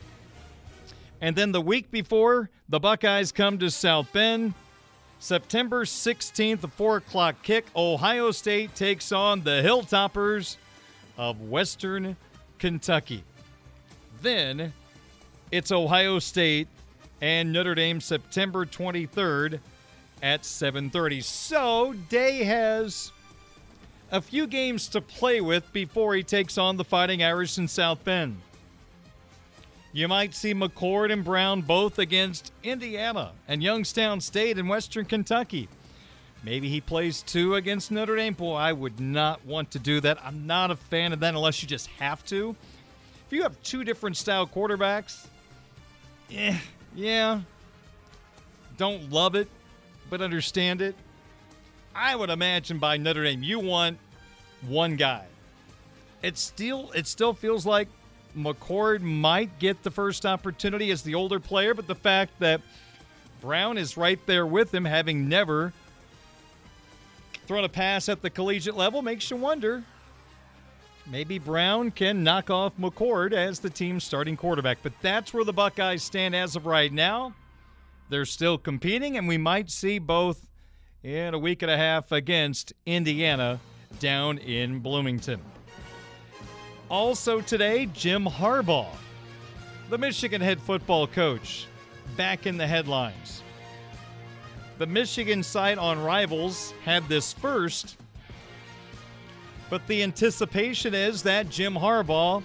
[1.21, 4.55] And then the week before, the Buckeyes come to South Bend.
[5.19, 10.57] September 16th, a 4 o'clock kick, Ohio State takes on the Hilltoppers
[11.19, 12.17] of Western
[12.59, 13.23] Kentucky.
[14.23, 14.73] Then
[15.51, 16.69] it's Ohio State
[17.21, 19.61] and Notre Dame September 23rd
[20.23, 21.21] at 7:30.
[21.23, 23.13] So, Day has
[24.11, 28.03] a few games to play with before he takes on the Fighting Irish in South
[28.05, 28.41] Bend.
[29.93, 35.69] You might see McCord and Brown both against Indiana and Youngstown State in Western Kentucky.
[36.43, 38.35] Maybe he plays two against Notre Dame.
[38.35, 40.19] Boy, I would not want to do that.
[40.25, 42.57] I'm not a fan of that unless you just have to.
[43.27, 45.27] If you have two different style quarterbacks,
[46.29, 46.57] yeah,
[46.95, 47.41] yeah.
[48.77, 49.49] Don't love it,
[50.09, 50.95] but understand it.
[51.95, 53.99] I would imagine by Notre Dame, you want
[54.67, 55.25] one guy.
[56.23, 57.89] It still it still feels like
[58.37, 62.61] McCord might get the first opportunity as the older player, but the fact that
[63.41, 65.73] Brown is right there with him, having never
[67.47, 69.83] thrown a pass at the collegiate level, makes you wonder.
[71.07, 75.53] Maybe Brown can knock off McCord as the team's starting quarterback, but that's where the
[75.53, 77.35] Buckeyes stand as of right now.
[78.11, 80.47] They're still competing, and we might see both
[81.03, 83.59] in a week and a half against Indiana
[83.99, 85.41] down in Bloomington.
[86.91, 88.95] Also today, Jim Harbaugh,
[89.89, 91.67] the Michigan head football coach,
[92.17, 93.43] back in the headlines.
[94.79, 97.97] The Michigan site on Rivals had this first,
[99.69, 102.43] but the anticipation is that Jim Harbaugh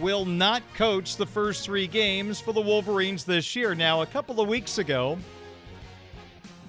[0.00, 3.74] will not coach the first three games for the Wolverines this year.
[3.74, 5.18] Now, a couple of weeks ago,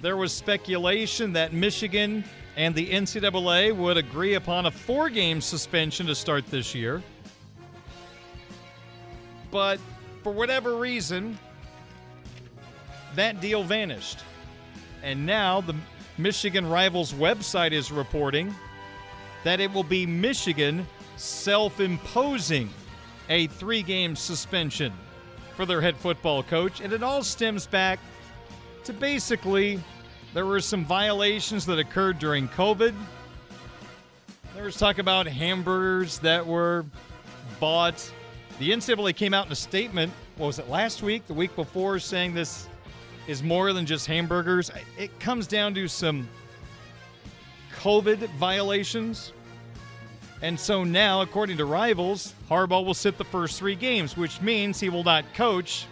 [0.02, 2.24] there was speculation that Michigan
[2.56, 7.02] and the NCAA would agree upon a four game suspension to start this year.
[9.52, 9.80] But
[10.24, 11.38] for whatever reason,
[13.16, 14.20] that deal vanished.
[15.04, 15.76] And now the
[16.18, 18.54] Michigan Rivals website is reporting
[19.44, 20.86] that it will be Michigan
[21.16, 22.70] self imposing
[23.30, 24.94] a three game suspension
[25.56, 26.82] for their head football coach.
[26.82, 28.00] And it all stems back
[28.88, 29.82] to basically
[30.34, 32.96] there were some violations that occurred during COVID.
[34.56, 36.86] There was talk about hamburgers that were
[37.60, 38.10] bought.
[38.60, 42.00] The NCAA came out in a statement, what was it, last week, the week before,
[42.00, 42.70] saying this
[43.28, 44.72] is more than just hamburgers.
[44.98, 46.30] It comes down to some
[47.80, 49.34] COVID violations.
[50.42, 54.80] And so now, according to rivals, Harbaugh will sit the first three games, which means
[54.80, 55.88] he will not coach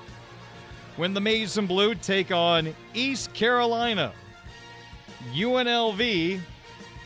[0.98, 4.14] when the Maize and Blue take on East Carolina,
[5.34, 6.40] UNLV,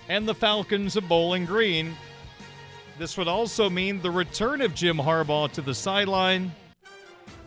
[0.10, 1.96] and the Falcons of Bowling Green.
[2.98, 6.52] This would also mean the return of Jim Harbaugh to the sideline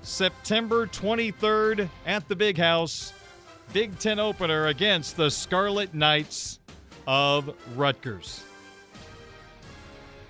[0.03, 3.13] September 23rd at the Big House,
[3.73, 6.59] Big Ten opener against the Scarlet Knights
[7.07, 8.43] of Rutgers.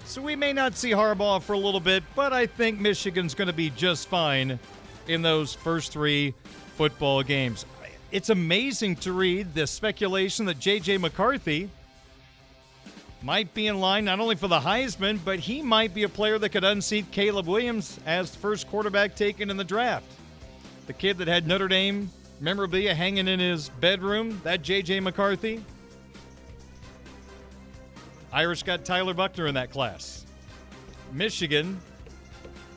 [0.04, 3.46] So we may not see Harbaugh for a little bit, but I think Michigan's going
[3.46, 4.58] to be just fine
[5.06, 6.34] in those first three
[6.76, 7.66] football games.
[8.10, 10.98] It's amazing to read the speculation that J.J.
[10.98, 11.70] McCarthy
[13.22, 16.38] might be in line not only for the Heisman, but he might be a player
[16.38, 20.06] that could unseat Caleb Williams as the first quarterback taken in the draft.
[20.86, 25.00] The kid that had Notre Dame memorabilia hanging in his bedroom, that J.J.
[25.00, 25.64] McCarthy.
[28.32, 30.26] Irish got Tyler Buchner in that class.
[31.12, 31.80] Michigan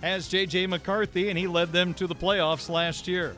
[0.01, 0.67] has J.J.
[0.67, 3.35] McCarthy, and he led them to the playoffs last year.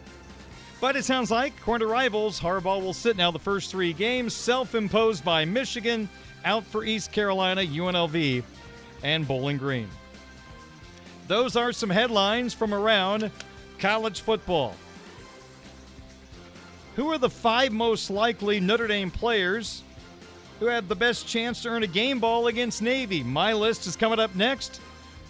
[0.80, 4.34] But it sounds like, according to rivals, Harbaugh will sit now the first three games,
[4.34, 6.08] self imposed by Michigan,
[6.46, 8.44] out for East Carolina, UNLV,
[9.04, 9.88] and Bowling Green.
[11.28, 13.32] Those are some headlines from around
[13.80, 14.76] college football.
[16.96, 19.84] Who are the five most likely Notre Dame players
[20.60, 23.24] who have the best chance to earn a game ball against Navy?
[23.24, 24.80] My list is coming up next.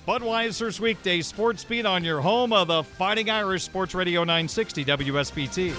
[0.07, 5.73] Budweiser's weekday sports beat on your home of the Fighting Irish Sports Radio 960 WSBT.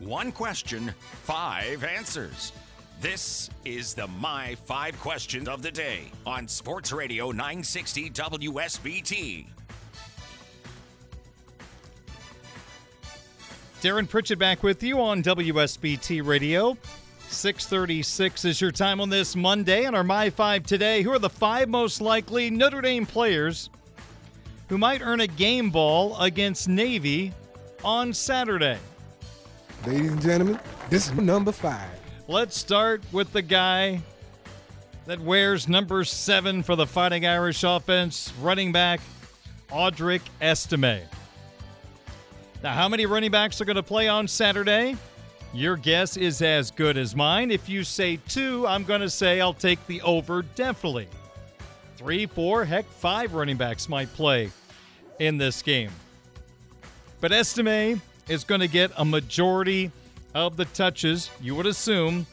[0.00, 0.92] One question,
[1.22, 2.52] five answers.
[3.00, 9.46] This is the My Five Questions of the Day on Sports Radio 960 WSBT.
[13.84, 16.74] Darin Pritchett back with you on WSBT Radio.
[17.28, 21.02] 636 is your time on this Monday on our My 5 today.
[21.02, 23.68] Who are the five most likely Notre Dame players
[24.70, 27.34] who might earn a game ball against Navy
[27.84, 28.78] on Saturday?
[29.86, 30.58] Ladies and gentlemen,
[30.88, 31.90] this is number five.
[32.26, 34.00] Let's start with the guy
[35.04, 39.00] that wears number seven for the Fighting Irish offense, running back
[39.68, 41.02] Audric Estime.
[42.64, 44.96] Now, how many running backs are going to play on Saturday?
[45.52, 47.50] Your guess is as good as mine.
[47.50, 51.06] If you say two, I'm going to say I'll take the over definitely.
[51.98, 54.50] Three, four, heck, five running backs might play
[55.18, 55.90] in this game.
[57.20, 58.00] But Estime
[58.30, 59.92] is going to get a majority
[60.34, 62.26] of the touches, you would assume,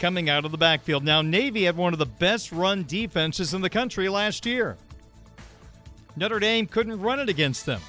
[0.00, 1.04] coming out of the backfield.
[1.04, 4.78] Now, Navy had one of the best run defenses in the country last year.
[6.16, 7.82] Notre Dame couldn't run it against them.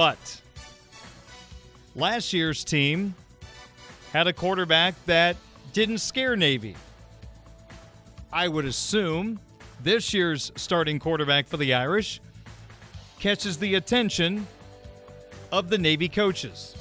[0.00, 0.40] But
[1.94, 3.14] last year's team
[4.14, 5.36] had a quarterback that
[5.74, 6.74] didn't scare Navy.
[8.32, 9.38] I would assume
[9.82, 12.18] this year's starting quarterback for the Irish
[13.18, 14.46] catches the attention
[15.52, 16.74] of the Navy coaches.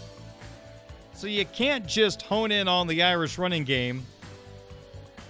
[1.13, 4.05] So you can't just hone in on the Irish running game.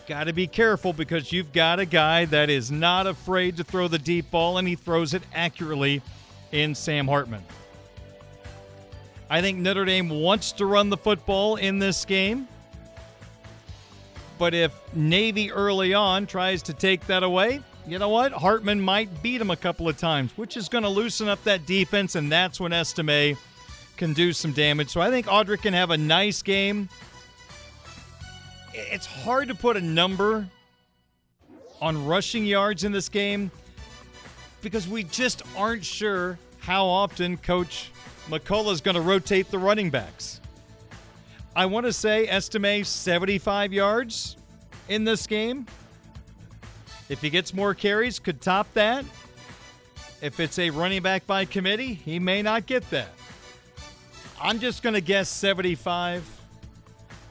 [0.06, 3.88] Got to be careful because you've got a guy that is not afraid to throw
[3.88, 6.04] the deep ball and he throws it accurately
[6.52, 7.42] in Sam Hartman.
[9.30, 12.48] I think Notre Dame wants to run the football in this game.
[14.40, 18.32] But if Navy early on tries to take that away, you know what?
[18.32, 21.66] Hartman might beat him a couple of times, which is going to loosen up that
[21.66, 23.38] defense, and that's when Estime
[23.98, 24.90] can do some damage.
[24.90, 26.88] So I think Audric can have a nice game.
[28.74, 30.48] It's hard to put a number
[31.82, 33.52] on rushing yards in this game
[34.62, 37.92] because we just aren't sure how often Coach
[38.30, 40.40] McCullough is going to rotate the running backs.
[41.56, 44.38] I want to say estimate 75 yards
[44.88, 45.66] in this game.
[47.10, 49.04] If he gets more carries, could top that.
[50.22, 53.10] If it's a running back by committee, he may not get that.
[54.40, 56.24] I'm just going to guess 75,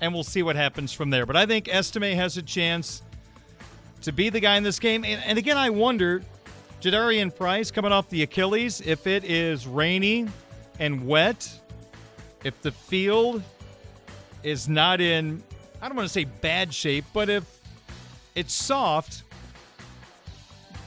[0.01, 1.27] and we'll see what happens from there.
[1.27, 3.03] But I think Estime has a chance
[4.03, 5.05] to be the guy in this game.
[5.05, 6.23] And, and again, I wonder,
[6.81, 10.27] Jadarian Price coming off the Achilles, if it is rainy
[10.79, 11.51] and wet,
[12.45, 13.43] if the field
[14.43, 15.43] is not in,
[15.83, 17.45] I don't want to say bad shape, but if
[18.35, 19.23] it's soft,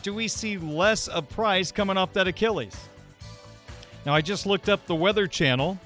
[0.04, 2.76] do we see less of Price coming off that Achilles?
[4.06, 5.78] Now, I just looked up the Weather Channel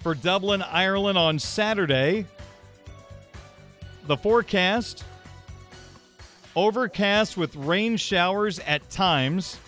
[0.00, 2.26] for Dublin, Ireland on Saturday.
[4.06, 5.04] The forecast
[6.56, 9.58] overcast with rain showers at times.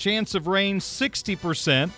[0.00, 1.90] Chance of rain 60%.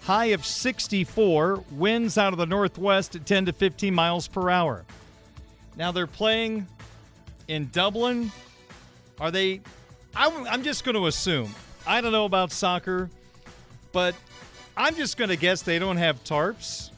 [0.00, 1.62] High of 64.
[1.72, 4.86] Winds out of the northwest at 10 to 15 miles per hour.
[5.76, 6.66] Now they're playing
[7.46, 8.32] in Dublin.
[9.20, 9.60] Are they?
[10.16, 11.54] I'm, I'm just going to assume.
[11.86, 13.10] I don't know about soccer,
[13.92, 14.14] but
[14.74, 16.92] I'm just going to guess they don't have tarps.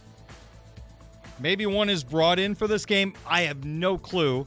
[1.41, 3.15] Maybe one is brought in for this game.
[3.27, 4.47] I have no clue.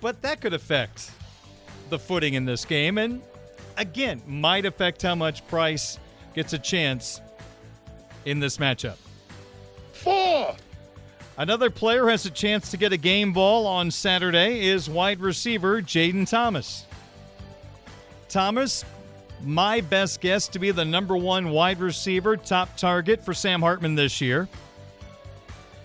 [0.00, 1.10] But that could affect
[1.88, 2.98] the footing in this game.
[2.98, 3.20] And
[3.78, 5.98] again, might affect how much Price
[6.34, 7.20] gets a chance
[8.24, 8.96] in this matchup.
[9.92, 10.54] Four.
[11.38, 15.80] Another player has a chance to get a game ball on Saturday is wide receiver
[15.80, 16.84] Jayden Thomas.
[18.28, 18.84] Thomas,
[19.44, 23.94] my best guess to be the number one wide receiver, top target for Sam Hartman
[23.94, 24.48] this year.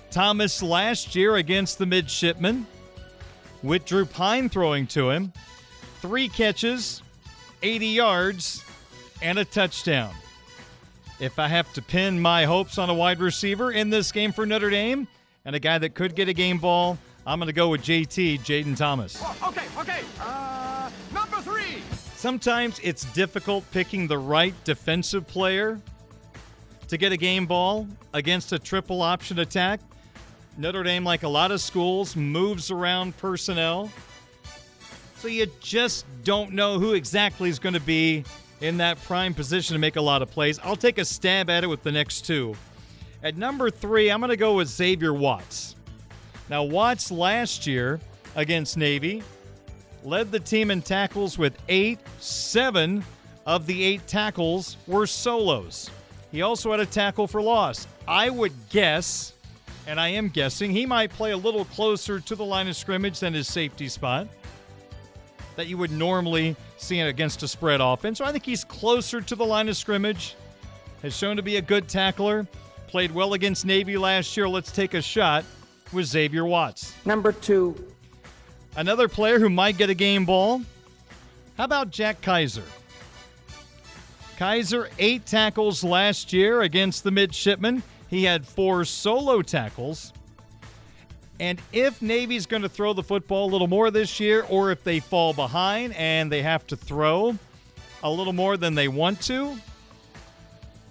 [0.10, 2.66] Thomas last year against the midshipmen,
[3.62, 5.32] with Drew Pyne throwing to him,
[6.02, 7.03] three catches,
[7.64, 8.64] 80 yards,
[9.22, 10.14] and a touchdown.
[11.20, 14.46] If I have to pin my hopes on a wide receiver in this game for
[14.46, 15.08] Notre Dame
[15.46, 18.42] and a guy that could get a game ball, I'm going to go with JT,
[18.42, 19.24] Jayden Thomas.
[19.42, 20.02] Okay, okay.
[20.20, 21.82] Uh, number three.
[22.16, 25.80] Sometimes it's difficult picking the right defensive player
[26.90, 29.80] to get a game ball against a triple option attack.
[30.58, 33.90] Notre Dame, like a lot of schools, moves around personnel.
[35.24, 38.26] So you just don't know who exactly is going to be
[38.60, 40.60] in that prime position to make a lot of plays.
[40.62, 42.56] I'll take a stab at it with the next two.
[43.24, 45.78] At number three, I'm going to go with Xavier Watts.
[46.50, 48.02] Now, Watts last year
[48.36, 49.24] against Navy
[50.04, 52.00] led the team in tackles with eight.
[52.20, 53.02] Seven
[53.46, 55.90] of the eight tackles were solos.
[56.34, 57.88] He also had a tackle for loss.
[58.10, 59.32] I would guess,
[59.88, 63.22] and I am guessing, he might play a little closer to the line of scrimmage
[63.22, 64.28] than his safety spot
[65.56, 68.18] that you would normally see against a spread offense.
[68.18, 70.36] So I think he's closer to the line of scrimmage,
[71.02, 72.48] has shown to be a good tackler,
[72.88, 74.48] played well against Navy last year.
[74.48, 75.46] Let's take a shot
[75.92, 76.94] with Xavier Watts.
[77.06, 77.76] Number two.
[78.76, 80.62] Another player who might get a game ball.
[81.58, 82.64] How about Jack Kiser?
[84.38, 87.84] Kiser, eight tackles last year against the midshipmen.
[88.10, 90.12] He had four solo tackles.
[91.44, 94.82] And if Navy's going to throw the football a little more this year, or if
[94.86, 97.38] they fall behind and they have to throw
[98.02, 99.58] a little more than they want to,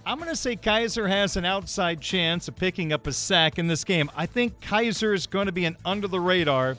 [0.05, 3.67] I'm going to say Kiser has an outside chance of picking up a sack in
[3.67, 4.11] this game.
[4.15, 6.77] I think Kiser is going to be an under the radar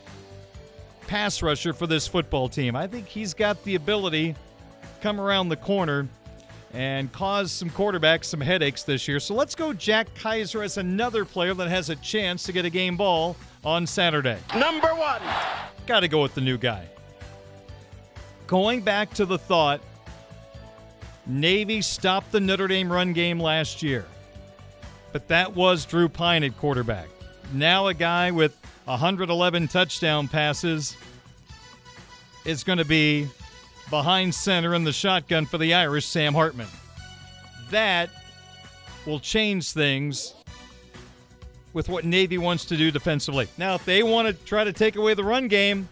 [1.08, 2.76] pass rusher for this football team.
[2.76, 6.08] I think he's got the ability to come around the corner
[6.74, 9.20] and cause some quarterbacks some headaches this year.
[9.20, 12.70] So let's go Jack Kiser as another player that has a chance to get a
[12.70, 14.38] game ball on Saturday.
[14.56, 15.22] Number one.
[15.86, 16.86] Got to go with the new guy.
[18.48, 19.82] Going back to the thought
[21.26, 24.06] Navy stopped the Notre Dame run game last year,
[25.14, 27.08] but that was Drew Pyne at quarterback.
[27.54, 30.98] Now a guy with 111 touchdown passes
[32.46, 33.28] is going to be
[33.90, 36.68] behind center in the shotgun for the Irish, Sam Hartman.
[37.70, 38.10] That
[39.06, 40.34] will change things
[41.74, 43.48] with what Navy wants to do defensively.
[43.58, 45.90] Now, if they want to try to take away the run game,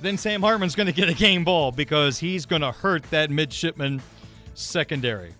[0.00, 3.30] then Sam Hartman's going to get a game ball because he's going to hurt that
[3.30, 4.00] midshipman
[4.54, 5.34] secondary.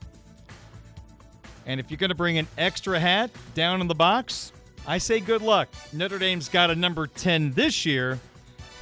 [1.67, 4.53] And if you're going to bring an extra hat down in the box,
[4.87, 5.69] I say good luck.
[5.93, 8.19] Notre Dame's got a number 10 this year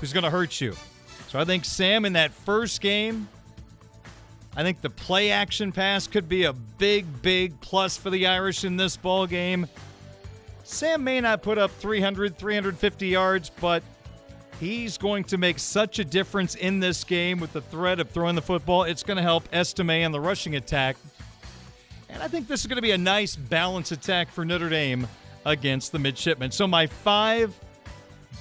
[0.00, 0.74] who's going to hurt you.
[1.28, 3.28] So I think Sam in that first game,
[4.56, 8.64] I think the play action pass could be a big, big plus for the Irish
[8.64, 9.66] in this ball game.
[10.68, 13.82] Sam may not put up 300, 350 yards, but
[14.60, 18.34] he's going to make such a difference in this game with the threat of throwing
[18.34, 18.82] the football.
[18.82, 20.96] It's going to help Estime and the rushing attack.
[22.10, 25.08] And I think this is going to be a nice balanced attack for Notre Dame
[25.46, 26.50] against the midshipmen.
[26.50, 27.58] So my five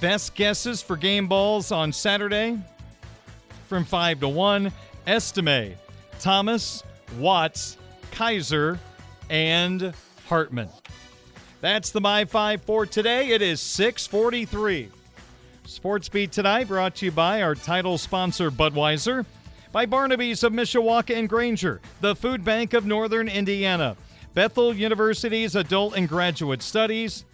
[0.02, 2.58] best guesses for game balls on Saturday
[3.68, 4.70] from 5 to 1
[5.06, 5.76] Estime,
[6.20, 6.82] Thomas,
[7.18, 7.78] Watts,
[8.12, 8.78] Kiser,
[9.30, 9.94] and
[10.26, 10.68] Hartman.
[11.60, 13.30] That's the My 5 for today.
[13.30, 14.90] It is 643.
[15.64, 19.26] Sports Beat tonight brought to you by our title sponsor, Budweiser,
[19.72, 23.96] by Barnaby's of Mishawaka and Granger, the Food Bank of Northern Indiana,
[24.34, 27.24] Bethel University's Adult and Graduate Studies,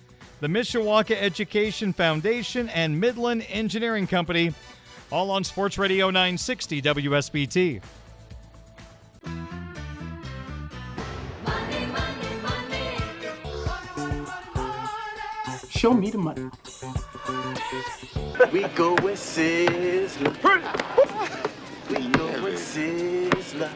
[0.41, 4.55] the Mishawaka Education Foundation, and Midland Engineering Company,
[5.13, 7.83] all on Sports Radio 960 WSBT.
[15.85, 16.51] Show me the money.
[18.51, 20.33] we go with Sizzler.
[21.91, 23.71] We go with Sizzler.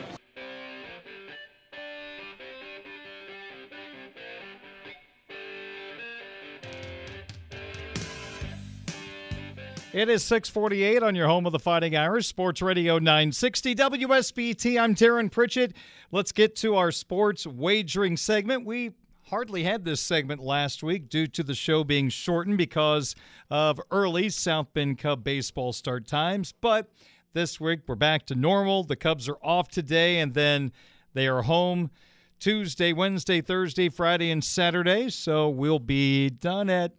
[9.93, 14.80] It is 648 on your home of the Fighting Irish, Sports Radio 960 WSBT.
[14.80, 15.74] I'm Darin Pritchett.
[16.10, 18.64] Let's get to our sports wagering segment.
[18.64, 18.93] We
[19.29, 23.15] hardly had this segment last week due to the show being shortened because
[23.51, 26.53] of early South Bend Cub baseball start times.
[26.53, 26.91] But
[27.35, 28.85] this week we're back to normal.
[28.85, 30.73] The Cubs are off today and then
[31.13, 31.91] they are home
[32.41, 35.11] Tuesday, Wednesday, Thursday, Friday, and Saturday.
[35.11, 36.93] So we'll be done at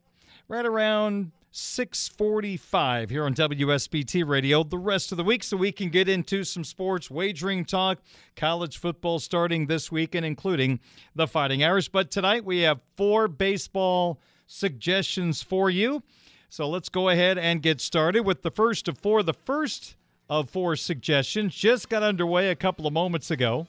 [0.47, 5.89] right around 645 here on WSBT Radio the rest of the week so we can
[5.89, 7.97] get into some sports wagering talk,
[8.35, 10.79] college football starting this weekend, including
[11.15, 11.89] the Fighting Irish.
[11.89, 16.03] But tonight we have four baseball suggestions for you.
[16.49, 19.23] So let's go ahead and get started with the first of four.
[19.23, 19.95] The first
[20.29, 23.65] of four suggestions just got underway a couple of moments ago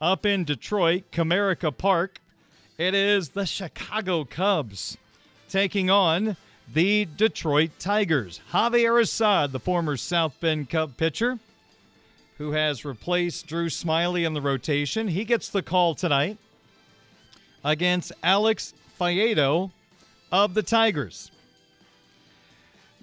[0.00, 2.20] up in Detroit, Comerica Park.
[2.78, 4.96] It is the Chicago Cubs
[5.48, 6.36] taking on
[6.72, 8.40] the Detroit Tigers.
[8.52, 11.38] Javier Assad, the former South Bend Cub pitcher,
[12.38, 16.38] who has replaced Drew Smyly in the rotation, he gets the call tonight
[17.64, 19.70] against Alex Faedo
[20.32, 21.30] of the Tigers.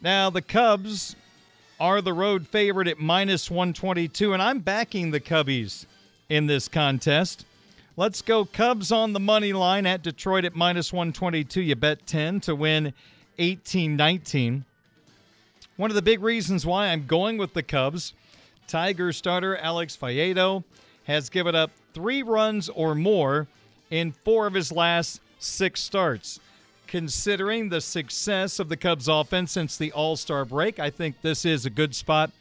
[0.02, 1.16] Now, the Cubs
[1.80, 5.86] are the road favorite at minus 122, and I'm backing the Cubbies
[6.30, 7.46] in this contest.
[7.98, 11.62] Let's go Cubs on the money line at Detroit at minus 122.
[11.62, 12.94] You bet 10 to win
[13.38, 14.66] 18 19.
[15.78, 18.14] One of the big reasons why I'm going with the Cubs,
[18.68, 20.64] Tiger starter Alex Faedo
[21.06, 23.48] has given up three runs or more
[23.90, 26.40] in four of his last six starts.
[26.88, 31.46] Considering the success of the Cubs offense since the All Star break, I think this
[31.46, 32.32] is a good spot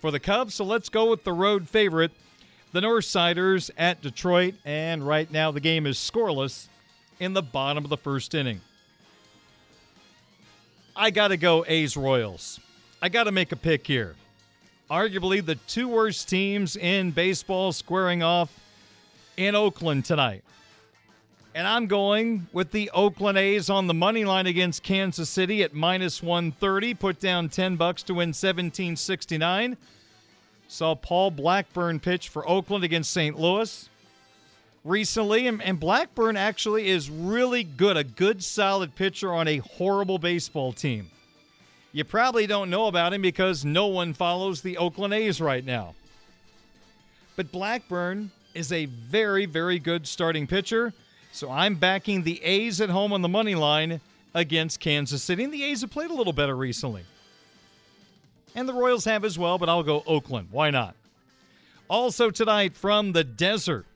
[0.00, 0.54] for the Cubs.
[0.54, 2.12] So let's go with the road favorite,
[2.72, 4.54] the Northsiders at Detroit.
[4.64, 6.68] And right now the game is scoreless
[7.18, 8.60] in the bottom of the first inning.
[10.96, 12.60] I got to go A's Royals.
[13.02, 14.14] I got to make a pick here.
[14.90, 18.60] arguably the two worst teams in baseball squaring off
[19.36, 20.44] in Oakland tonight.
[21.52, 25.74] And I'm going with the Oakland A's on the money line against Kansas City at
[25.74, 26.94] minus 130.
[26.94, 29.76] Put down 10 bucks to win 1769.
[30.68, 33.38] Saw Paul Blackburn pitch for Oakland against St.
[33.38, 33.88] Louis
[34.84, 35.46] recently.
[35.46, 40.72] And, and Blackburn actually is really good, a good, solid pitcher on a horrible baseball
[40.72, 41.10] team.
[41.92, 45.94] You probably don't know about him because no one follows the Oakland A's right now.
[47.36, 50.92] But Blackburn is a very, very good starting pitcher.
[51.32, 54.00] So I'm backing the A's at home on the money line
[54.34, 55.44] against Kansas City.
[55.44, 57.04] And the A's have played a little better recently.
[58.54, 60.48] And the Royals have as well, but I'll go Oakland.
[60.50, 60.94] Why not?
[61.88, 63.86] Also tonight from the desert,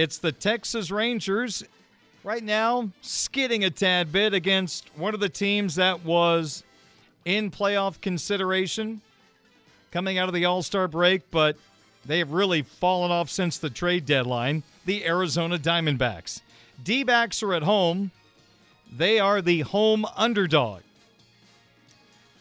[0.00, 1.62] it's the Texas Rangers
[2.24, 6.64] right now skidding a tad bit against one of the teams that was
[7.26, 9.02] in playoff consideration
[9.90, 11.54] coming out of the All Star break, but
[12.06, 14.62] they have really fallen off since the trade deadline.
[14.86, 16.40] The Arizona Diamondbacks.
[16.82, 18.10] D backs are at home.
[18.90, 20.80] They are the home underdog.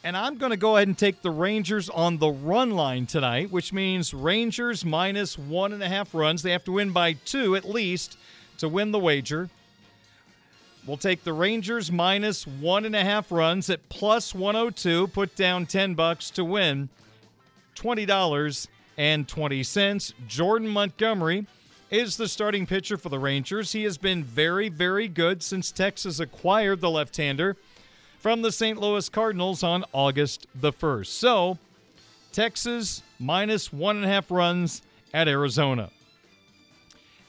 [0.03, 3.51] And I'm going to go ahead and take the Rangers on the run line tonight,
[3.51, 6.41] which means Rangers minus one and a half runs.
[6.41, 8.17] They have to win by two at least
[8.59, 9.49] to win the wager.
[10.87, 15.09] We'll take the Rangers minus one and a half runs at plus 102.
[15.09, 16.87] Put down 10 bucks to win
[17.75, 20.13] $20.20.
[20.27, 21.45] Jordan Montgomery
[21.91, 23.73] is the starting pitcher for the Rangers.
[23.73, 27.57] He has been very, very good since Texas acquired the left hander
[28.19, 28.77] from the St.
[28.77, 31.07] Louis Cardinals on August the 1st.
[31.07, 31.57] So,
[32.31, 34.81] Texas minus one and a half runs
[35.13, 35.89] at Arizona.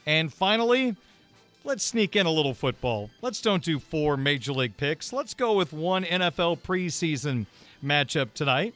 [0.05, 0.95] And finally,
[1.63, 3.09] let's sneak in a little football.
[3.21, 5.13] Let's don't do four major league picks.
[5.13, 7.45] Let's go with one NFL preseason
[7.83, 8.75] matchup tonight.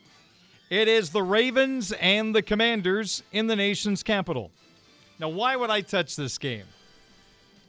[0.69, 4.51] It is the Ravens and the Commanders in the nation's capital.
[5.19, 6.65] Now, why would I touch this game?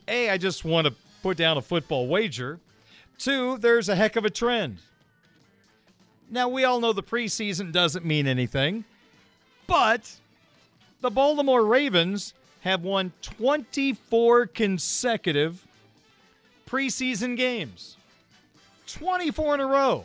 [0.08, 2.60] A, I just want to put down a football wager.
[3.18, 4.78] Two, there's a heck of a trend.
[6.30, 8.84] Now, we all know the preseason doesn't mean anything,
[9.66, 10.16] but
[11.00, 15.66] the Baltimore Ravens have won 24 consecutive
[16.68, 17.96] preseason games.
[18.86, 20.04] 24 in a row.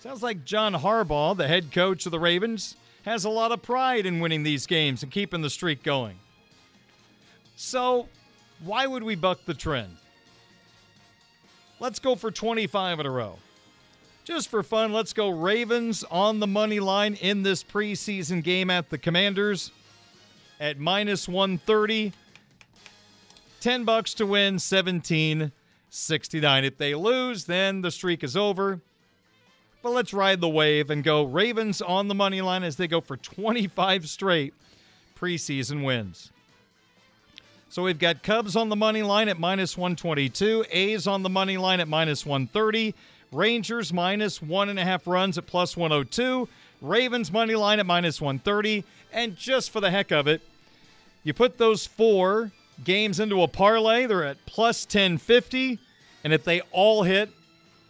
[0.00, 4.06] Sounds like John Harbaugh, the head coach of the Ravens, has a lot of pride
[4.06, 6.16] in winning these games and keeping the streak going.
[7.56, 8.08] So,
[8.64, 9.96] why would we buck the trend?
[11.82, 13.38] Let's go for 25 in a row.
[14.22, 18.88] Just for fun, let's go Ravens on the money line in this preseason game at
[18.88, 19.72] the Commanders
[20.60, 22.12] at minus 130.
[23.58, 26.64] 10 bucks to win, 1769.
[26.64, 28.80] If they lose, then the streak is over.
[29.82, 33.00] But let's ride the wave and go Ravens on the money line as they go
[33.00, 34.54] for 25 straight
[35.18, 36.30] preseason wins.
[37.72, 41.56] So we've got Cubs on the money line at minus 122, A's on the money
[41.56, 42.94] line at minus 130,
[43.32, 46.46] Rangers minus one and a half runs at plus 102,
[46.82, 50.42] Ravens money line at minus 130, and just for the heck of it,
[51.24, 52.50] you put those four
[52.84, 55.78] games into a parlay, they're at plus 1050,
[56.24, 57.30] and if they all hit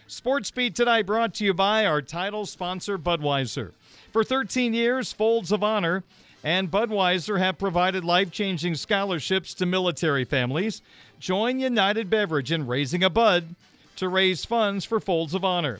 [0.09, 3.73] Sports Beat tonight brought to you by our title sponsor, Budweiser.
[4.11, 6.03] For 13 years, Folds of Honor
[6.43, 10.81] and Budweiser have provided life changing scholarships to military families.
[11.19, 13.53] Join United Beverage in raising a Bud
[13.97, 15.79] to raise funds for Folds of Honor.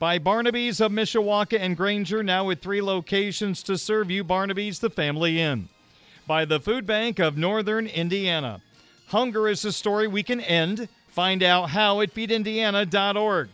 [0.00, 4.90] By Barnaby's of Mishawaka and Granger, now with three locations to serve you, Barnaby's the
[4.90, 5.68] Family Inn.
[6.26, 8.62] By the Food Bank of Northern Indiana.
[9.06, 10.88] Hunger is a story we can end.
[11.10, 13.48] Find out how at feedindiana.org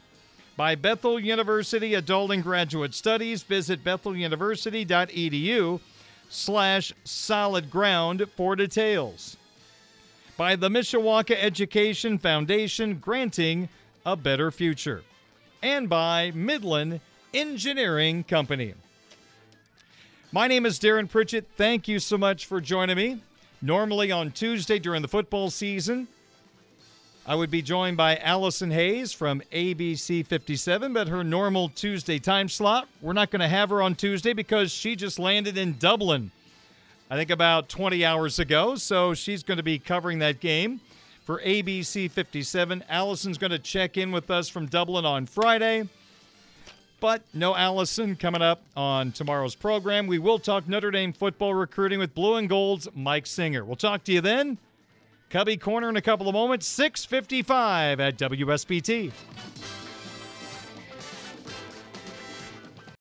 [0.57, 3.43] by Bethel University Adult and Graduate Studies.
[3.43, 5.81] Visit betheluniversity.edu
[6.29, 9.37] slash solid ground for details.
[10.37, 13.69] By the Mishawaka Education Foundation, granting
[14.05, 15.03] a better future.
[15.63, 17.01] And by Midland
[17.33, 18.75] Engineering Company.
[20.33, 21.47] My name is Darin Pritchett.
[21.57, 23.21] Thank you so much for joining me.
[23.63, 26.09] Normally on Tuesday during the football season,
[27.29, 32.49] I would be joined by Allison Hayes from ABC 57, but her normal Tuesday time
[32.49, 32.87] slot.
[33.03, 36.31] We're not going to have her on Tuesday because she just landed in Dublin,
[37.11, 38.77] I think about 20 hours ago.
[38.77, 40.81] So she's going to be covering that game
[41.25, 42.85] for ABC 57.
[42.89, 45.89] Allison's going to check in with us from Dublin on Friday.
[47.01, 50.07] But no Allison coming up on tomorrow's program.
[50.07, 53.65] We will talk Notre Dame football recruiting with Blue and Gold's Mike Singer.
[53.65, 54.59] We'll talk to you then.
[55.37, 59.13] Cubby Corner in a couple of moments, 655 at WSBT.